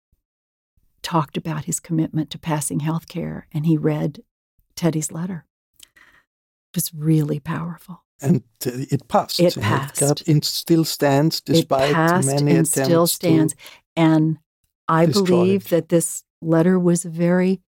talked 1.08 1.38
about 1.38 1.64
his 1.64 1.80
commitment 1.80 2.28
to 2.28 2.38
passing 2.38 2.80
health 2.80 3.08
care, 3.08 3.46
and 3.50 3.64
he 3.64 3.78
read 3.78 4.20
Teddy's 4.76 5.10
letter. 5.10 5.46
It 5.88 6.74
was 6.74 6.92
really 6.94 7.40
powerful. 7.40 8.04
And 8.20 8.42
uh, 8.66 8.84
it 8.90 9.08
passed. 9.08 9.40
It 9.40 9.56
passed. 9.58 10.02
It, 10.02 10.06
got, 10.06 10.28
it 10.28 10.44
still 10.44 10.84
stands 10.84 11.40
despite 11.40 11.90
it 11.90 11.94
passed 11.94 12.26
many 12.26 12.56
and 12.56 12.66
attempts. 12.66 12.84
still 12.84 13.06
stands. 13.06 13.54
And 13.96 14.38
I 14.86 15.06
believe 15.06 15.66
it. 15.66 15.70
that 15.70 15.88
this 15.88 16.24
letter 16.42 16.78
was 16.78 17.06
a 17.06 17.10
very 17.10 17.62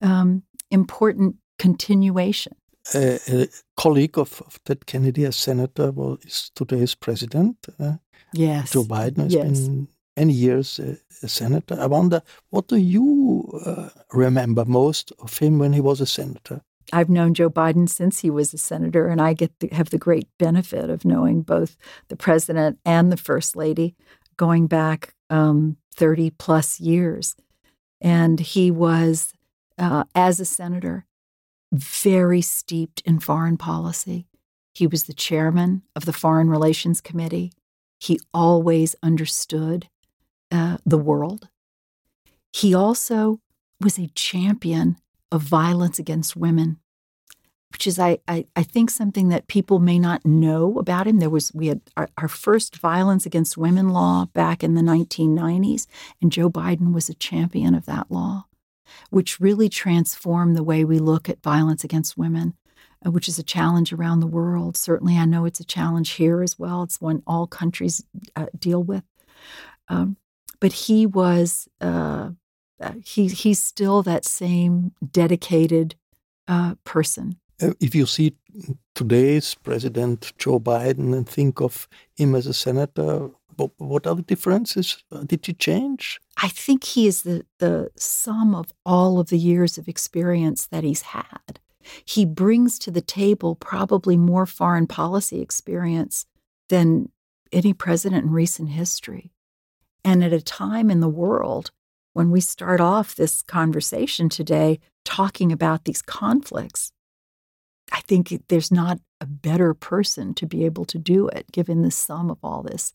um, 0.00 0.44
important 0.70 1.36
continuation. 1.58 2.54
Uh, 2.94 3.18
a 3.28 3.48
colleague 3.76 4.18
of, 4.18 4.40
of, 4.46 4.62
Ted 4.64 4.86
Kennedy, 4.86 5.24
a 5.24 5.32
senator, 5.32 5.90
well, 5.90 6.18
is 6.22 6.52
today's 6.54 6.94
president. 6.94 7.56
Uh, 7.80 7.94
yes. 8.32 8.70
Joe 8.72 8.84
Biden 8.84 9.24
has 9.24 9.34
yes. 9.34 9.60
been 9.60 9.88
many 10.16 10.32
years 10.32 10.78
a, 10.78 10.96
a, 11.22 11.28
senator. 11.28 11.76
I 11.80 11.86
wonder, 11.86 12.22
what 12.50 12.68
do 12.68 12.76
you 12.76 13.60
uh, 13.64 13.88
remember 14.12 14.64
most 14.64 15.12
of 15.18 15.38
him 15.38 15.58
when 15.58 15.72
he 15.72 15.80
was 15.80 16.00
a 16.00 16.06
senator? 16.06 16.62
I've 16.92 17.08
known 17.08 17.34
Joe 17.34 17.50
Biden 17.50 17.88
since 17.88 18.20
he 18.20 18.30
was 18.30 18.52
a 18.52 18.58
senator, 18.58 19.08
and 19.08 19.20
I 19.20 19.32
get 19.32 19.58
to 19.60 19.68
have 19.68 19.90
the 19.90 19.98
great 19.98 20.28
benefit 20.38 20.90
of 20.90 21.04
knowing 21.04 21.42
both 21.42 21.76
the 22.08 22.16
president 22.16 22.78
and 22.84 23.10
the 23.10 23.16
first 23.16 23.56
lady 23.56 23.96
going 24.36 24.66
back 24.66 25.14
um, 25.30 25.76
30 25.94 26.30
plus 26.30 26.80
years. 26.80 27.36
And 28.00 28.38
he 28.38 28.70
was, 28.70 29.32
uh, 29.78 30.04
as 30.14 30.40
a 30.40 30.44
senator, 30.44 31.06
very 31.72 32.42
steeped 32.42 33.00
in 33.04 33.18
foreign 33.18 33.56
policy. 33.56 34.26
He 34.74 34.86
was 34.86 35.04
the 35.04 35.14
chairman 35.14 35.82
of 35.96 36.04
the 36.04 36.12
Foreign 36.12 36.50
Relations 36.50 37.00
Committee. 37.00 37.52
He 37.98 38.20
always 38.32 38.94
understood 39.02 39.88
uh, 40.54 40.78
the 40.86 40.98
world. 40.98 41.48
He 42.52 42.72
also 42.72 43.40
was 43.80 43.98
a 43.98 44.06
champion 44.14 44.96
of 45.32 45.42
violence 45.42 45.98
against 45.98 46.36
women 46.36 46.78
which 47.74 47.88
is 47.88 47.98
I, 47.98 48.18
I, 48.28 48.46
I 48.54 48.62
think 48.62 48.88
something 48.88 49.30
that 49.30 49.48
people 49.48 49.80
may 49.80 49.98
not 49.98 50.24
know 50.24 50.78
about 50.78 51.08
him. 51.08 51.18
There 51.18 51.28
was 51.28 51.52
we 51.52 51.66
had 51.66 51.80
our, 51.96 52.08
our, 52.16 52.28
first 52.28 52.76
violence 52.76 53.26
against 53.26 53.56
women 53.56 53.88
law 53.88 54.26
back 54.26 54.62
in 54.62 54.74
the 54.74 54.80
1990s, 54.80 55.88
and 56.22 56.30
Joe 56.30 56.48
Biden 56.48 56.94
was 56.94 57.08
a 57.08 57.14
champion 57.14 57.74
of 57.74 57.84
that 57.86 58.12
law, 58.12 58.46
which 59.10 59.40
really 59.40 59.68
transformed 59.68 60.56
the 60.56 60.62
way 60.62 60.84
we 60.84 61.00
look 61.00 61.28
at 61.28 61.42
violence 61.42 61.82
against 61.82 62.16
women, 62.16 62.54
uh, 63.04 63.10
which 63.10 63.26
is 63.26 63.40
a 63.40 63.42
challenge 63.42 63.92
around 63.92 64.20
the 64.20 64.28
world. 64.28 64.76
Certainly, 64.76 65.18
I 65.18 65.24
know 65.24 65.44
it's 65.44 65.58
a 65.58 65.64
challenge 65.64 66.10
here 66.10 66.44
as 66.44 66.56
well. 66.56 66.84
It's 66.84 67.00
one 67.00 67.24
all 67.26 67.48
countries 67.48 68.04
uh, 68.36 68.46
deal 68.56 68.84
with. 68.84 69.02
Um, 69.88 70.16
but 70.64 70.72
he 70.72 71.04
was 71.04 71.68
uh, 71.82 72.30
uh 72.80 72.92
he 73.04 73.28
he's 73.28 73.62
still 73.62 74.02
that 74.02 74.24
same 74.24 74.92
dedicated 75.20 75.94
uh, 76.48 76.74
person 76.84 77.36
uh, 77.62 77.74
if 77.80 77.94
you 77.94 78.06
see 78.06 78.34
today's 78.94 79.54
President 79.54 80.32
Joe 80.38 80.58
Biden 80.58 81.12
and 81.12 81.28
think 81.28 81.60
of 81.60 81.88
him 82.16 82.34
as 82.34 82.46
a 82.46 82.54
senator, 82.54 83.30
what 83.78 84.06
are 84.06 84.14
the 84.14 84.22
differences? 84.22 85.04
Uh, 85.12 85.22
did 85.24 85.46
he 85.46 85.52
change? 85.52 86.20
I 86.42 86.48
think 86.48 86.84
he 86.84 87.06
is 87.06 87.22
the, 87.22 87.44
the 87.58 87.90
sum 87.96 88.54
of 88.54 88.72
all 88.84 89.20
of 89.20 89.28
the 89.28 89.38
years 89.38 89.78
of 89.78 89.88
experience 89.88 90.66
that 90.66 90.84
he's 90.84 91.02
had. 91.02 91.60
He 92.04 92.24
brings 92.24 92.78
to 92.80 92.90
the 92.90 93.00
table 93.00 93.54
probably 93.54 94.16
more 94.16 94.46
foreign 94.46 94.86
policy 94.86 95.40
experience 95.40 96.26
than 96.68 97.10
any 97.52 97.72
president 97.72 98.24
in 98.24 98.30
recent 98.30 98.70
history. 98.70 99.30
And 100.04 100.22
at 100.22 100.32
a 100.32 100.40
time 100.40 100.90
in 100.90 101.00
the 101.00 101.08
world 101.08 101.70
when 102.12 102.30
we 102.30 102.40
start 102.40 102.80
off 102.80 103.14
this 103.14 103.42
conversation 103.42 104.28
today 104.28 104.78
talking 105.04 105.50
about 105.50 105.84
these 105.84 106.02
conflicts, 106.02 106.92
I 107.92 108.00
think 108.00 108.32
there's 108.48 108.70
not 108.70 109.00
a 109.20 109.26
better 109.26 109.74
person 109.74 110.34
to 110.34 110.46
be 110.46 110.64
able 110.64 110.84
to 110.86 110.98
do 110.98 111.28
it, 111.28 111.50
given 111.52 111.82
the 111.82 111.90
sum 111.90 112.30
of 112.30 112.38
all 112.42 112.62
this. 112.62 112.92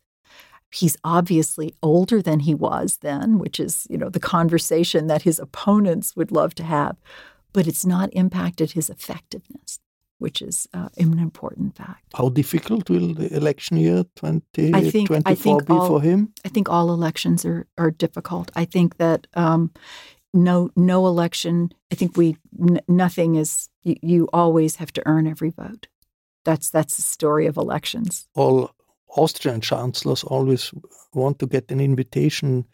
He's 0.72 0.98
obviously 1.04 1.76
older 1.82 2.22
than 2.22 2.42
he 2.42 2.54
was 2.54 3.00
then, 3.02 3.40
which 3.40 3.60
is, 3.60 3.88
you 3.90 3.98
know, 3.98 4.10
the 4.10 4.20
conversation 4.20 5.08
that 5.08 5.24
his 5.24 5.40
opponents 5.40 6.16
would 6.16 6.32
love 6.32 6.54
to 6.56 6.64
have, 6.64 6.96
but 7.54 7.68
it's 7.68 7.86
not 7.86 8.10
impacted 8.14 8.72
his 8.72 8.90
effectiveness, 8.90 9.80
which 10.20 10.42
is 10.42 10.68
uh, 10.74 10.90
an 10.98 11.18
important 11.18 11.76
fact. 11.76 12.14
How 12.14 12.30
difficult 12.30 12.90
will 12.90 13.14
the 13.14 13.34
election 13.36 13.78
year 13.78 14.04
2024 14.16 15.62
be 15.62 15.74
all, 15.74 15.88
for 15.88 16.02
him? 16.02 16.34
I 16.46 16.50
think 16.50 16.70
all 16.70 16.92
elections 16.94 17.46
are, 17.46 17.66
are 17.78 17.92
difficult. 17.92 18.52
I 18.56 18.66
think 18.66 18.98
that 18.98 19.28
um, 19.34 19.72
no 20.34 20.70
no 20.76 21.08
election. 21.08 21.72
I 21.92 21.96
think 21.96 22.16
we 22.16 22.38
n- 22.60 22.82
nothing 22.88 23.36
is. 23.36 23.70
You, 23.82 23.96
you, 24.02 24.30
always 24.34 24.76
have 24.76 24.92
to 24.94 25.02
earn 25.06 25.26
every 25.26 25.50
vote. 25.50 25.88
That's 26.46 26.70
that's 26.70 26.96
the 26.98 27.02
story 27.02 27.48
of 27.48 27.58
elections. 27.58 28.28
All 28.36 28.72
Austrian 29.16 29.62
chancellors 29.62 30.24
always 30.24 30.72
want 31.14 31.40
to 31.40 31.48
get 31.48 31.72
an 31.72 31.80
invitation 31.80 32.66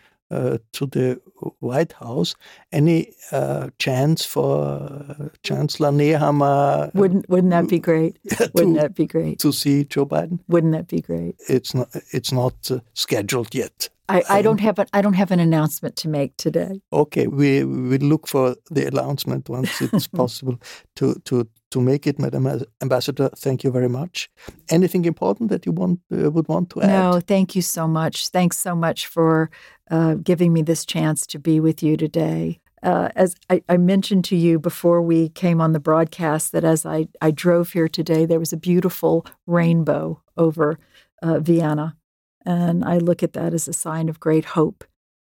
to 0.74 0.86
the 0.86 1.22
White 1.60 1.94
House. 1.94 2.36
Any 2.72 3.14
uh, 3.32 3.70
chance 3.80 4.26
for 4.26 4.66
uh, 4.82 5.30
Chancellor 5.44 5.92
Nehammer? 5.92 6.94
Wouldn't 6.94 7.30
Wouldn't 7.30 7.52
that 7.52 7.68
be 7.68 7.80
great? 7.80 8.18
wouldn't 8.54 8.78
that 8.78 8.96
be 8.96 9.06
great 9.06 9.40
to 9.40 9.52
see 9.52 9.86
Joe 9.86 10.06
Biden? 10.06 10.40
Wouldn't 10.48 10.74
that 10.74 10.88
be 10.88 11.02
great? 11.02 11.36
It's 11.50 11.74
not. 11.74 11.90
It's 12.12 12.32
not 12.32 12.56
uh, 12.72 12.80
scheduled 12.94 13.54
yet. 13.54 13.90
I, 14.08 14.24
I 14.30 14.42
don't 14.42 14.60
have 14.60 14.80
an 14.80 14.88
I 14.94 15.02
don't 15.02 15.14
have 15.14 15.32
an 15.32 15.40
announcement 15.40 15.96
to 15.98 16.10
make 16.10 16.38
today. 16.38 16.82
Okay, 16.92 17.28
we 17.28 17.64
we 17.64 17.98
look 17.98 18.28
for 18.28 18.56
the 18.70 18.88
announcement 18.88 19.50
once 19.50 19.82
it's 19.82 20.08
possible 20.22 20.60
to 20.96 21.16
to 21.26 21.48
to 21.72 21.82
make 21.82 22.08
it, 22.08 22.20
Madam 22.20 22.48
Ambassador. 22.82 23.30
Thank 23.36 23.64
you 23.64 23.72
very 23.72 23.90
much. 23.90 24.30
Anything 24.70 25.06
important 25.06 25.50
that 25.50 25.66
you 25.66 25.72
want 25.72 26.00
uh, 26.12 26.32
would 26.32 26.48
want 26.48 26.70
to 26.70 26.82
add? 26.82 26.90
No, 26.90 27.20
thank 27.20 27.56
you 27.56 27.62
so 27.62 27.88
much. 27.88 28.30
Thanks 28.30 28.58
so 28.58 28.76
much 28.76 29.08
for 29.08 29.50
uh, 29.92 30.16
giving 30.16 30.54
me 30.54 30.62
this 30.62 30.86
chance 30.86 31.26
to 31.28 31.40
be 31.40 31.60
with 31.60 31.84
you 31.84 31.98
today. 31.98 32.60
Uh, 32.84 33.10
as 33.16 33.36
I, 33.50 33.64
I, 33.68 33.78
mentioned 33.78 34.26
to 34.26 34.36
you 34.36 34.60
before 34.60 35.02
we 35.02 35.30
came 35.30 35.60
on 35.60 35.74
the 35.74 35.80
broadcast, 35.80 36.52
that 36.52 36.64
as 36.64 36.86
I, 36.86 37.08
I 37.20 37.32
drove 37.32 37.72
here 37.72 37.88
today, 37.88 38.28
there 38.28 38.40
was 38.40 38.54
a 38.54 38.58
beautiful 38.58 39.26
rainbow 39.48 40.22
over 40.38 40.78
uh, 41.24 41.40
Vienna. 41.40 41.98
And 42.46 42.84
I 42.86 42.98
look 42.98 43.24
at 43.24 43.34
that 43.34 43.54
as 43.54 43.68
a 43.68 43.74
sign 43.74 44.10
of 44.10 44.20
great 44.20 44.46
hope 44.46 44.84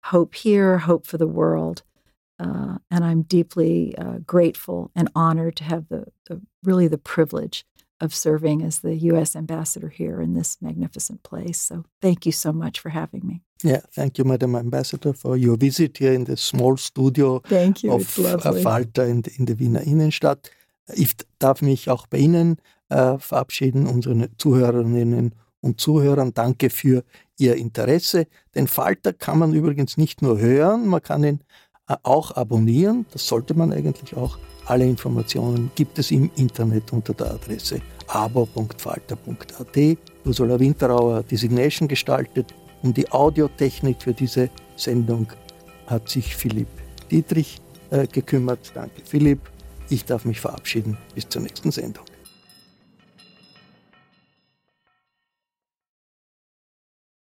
hope 0.04 0.34
here, 0.34 0.78
hope 0.78 1.06
for 1.06 1.18
the 1.18 1.26
world. 1.26 1.82
Uh, 2.38 2.78
and 2.90 3.04
I'm 3.04 3.22
deeply 3.22 3.96
uh, 3.98 4.18
grateful 4.24 4.90
and 4.94 5.10
honored 5.14 5.56
to 5.56 5.64
have 5.64 5.88
the, 5.88 6.06
the, 6.26 6.40
really 6.62 6.88
the 6.88 6.98
privilege 6.98 7.64
of 8.00 8.14
serving 8.14 8.62
as 8.62 8.78
the 8.78 8.94
U.S. 8.94 9.34
ambassador 9.34 9.88
here 9.88 10.22
in 10.22 10.34
this 10.34 10.56
magnificent 10.60 11.24
place. 11.24 11.60
So 11.60 11.84
thank 12.00 12.26
you 12.26 12.32
so 12.32 12.52
much 12.52 12.78
for 12.78 12.90
having 12.90 13.26
me. 13.26 13.42
Yeah, 13.64 13.80
thank 13.92 14.18
you, 14.18 14.24
Madam 14.24 14.54
Ambassador, 14.54 15.12
for 15.12 15.36
your 15.36 15.56
visit 15.56 15.98
here 15.98 16.12
in 16.12 16.24
the 16.24 16.36
small 16.36 16.76
studio 16.76 17.40
thank 17.40 17.82
you. 17.82 17.92
of 17.92 18.06
Falter 18.06 19.04
in, 19.04 19.24
in 19.36 19.46
der 19.46 19.58
Wiener 19.58 19.80
Innenstadt. 19.80 20.48
Ich 20.94 21.16
darf 21.40 21.60
mich 21.60 21.90
auch 21.90 22.06
bei 22.06 22.18
Ihnen 22.18 22.58
äh, 22.88 23.18
verabschieden, 23.18 23.88
unseren 23.88 24.28
Zuhörerinnen 24.38 25.34
und 25.60 25.80
Zuhörern. 25.80 26.32
Danke 26.34 26.70
für 26.70 27.04
Ihr 27.38 27.56
Interesse. 27.56 28.26
Den 28.54 28.66
Falter 28.66 29.12
kann 29.12 29.38
man 29.38 29.52
übrigens 29.52 29.96
nicht 29.96 30.22
nur 30.22 30.38
hören, 30.38 30.86
man 30.86 31.02
kann 31.02 31.24
ihn 31.24 31.40
äh, 31.88 31.96
auch 32.02 32.32
abonnieren. 32.36 33.06
Das 33.12 33.26
sollte 33.26 33.54
man 33.54 33.72
eigentlich 33.72 34.16
auch. 34.16 34.38
Alle 34.66 34.84
Informationen 34.84 35.70
gibt 35.74 35.98
es 35.98 36.10
im 36.10 36.30
Internet 36.36 36.92
unter 36.92 37.14
der 37.14 37.32
Adresse 37.32 37.80
abo.falter.at. 38.08 39.98
Ursula 40.24 40.60
Winterauer 40.60 41.22
Designation 41.22 41.88
gestaltet 41.88 42.54
um 42.82 42.94
die 42.94 43.10
Audiotechnik 43.10 44.02
für 44.02 44.14
diese 44.14 44.50
Sendung 44.76 45.26
hat 45.86 46.08
sich 46.08 46.36
Philipp 46.36 46.68
Dietrich 47.10 47.60
äh, 47.90 48.06
gekümmert. 48.06 48.70
Danke 48.74 49.02
Philipp. 49.04 49.40
Ich 49.90 50.04
darf 50.04 50.24
mich 50.24 50.40
verabschieden. 50.40 50.98
Bis 51.14 51.28
zur 51.28 51.42
nächsten 51.42 51.70
Sendung. 51.70 52.04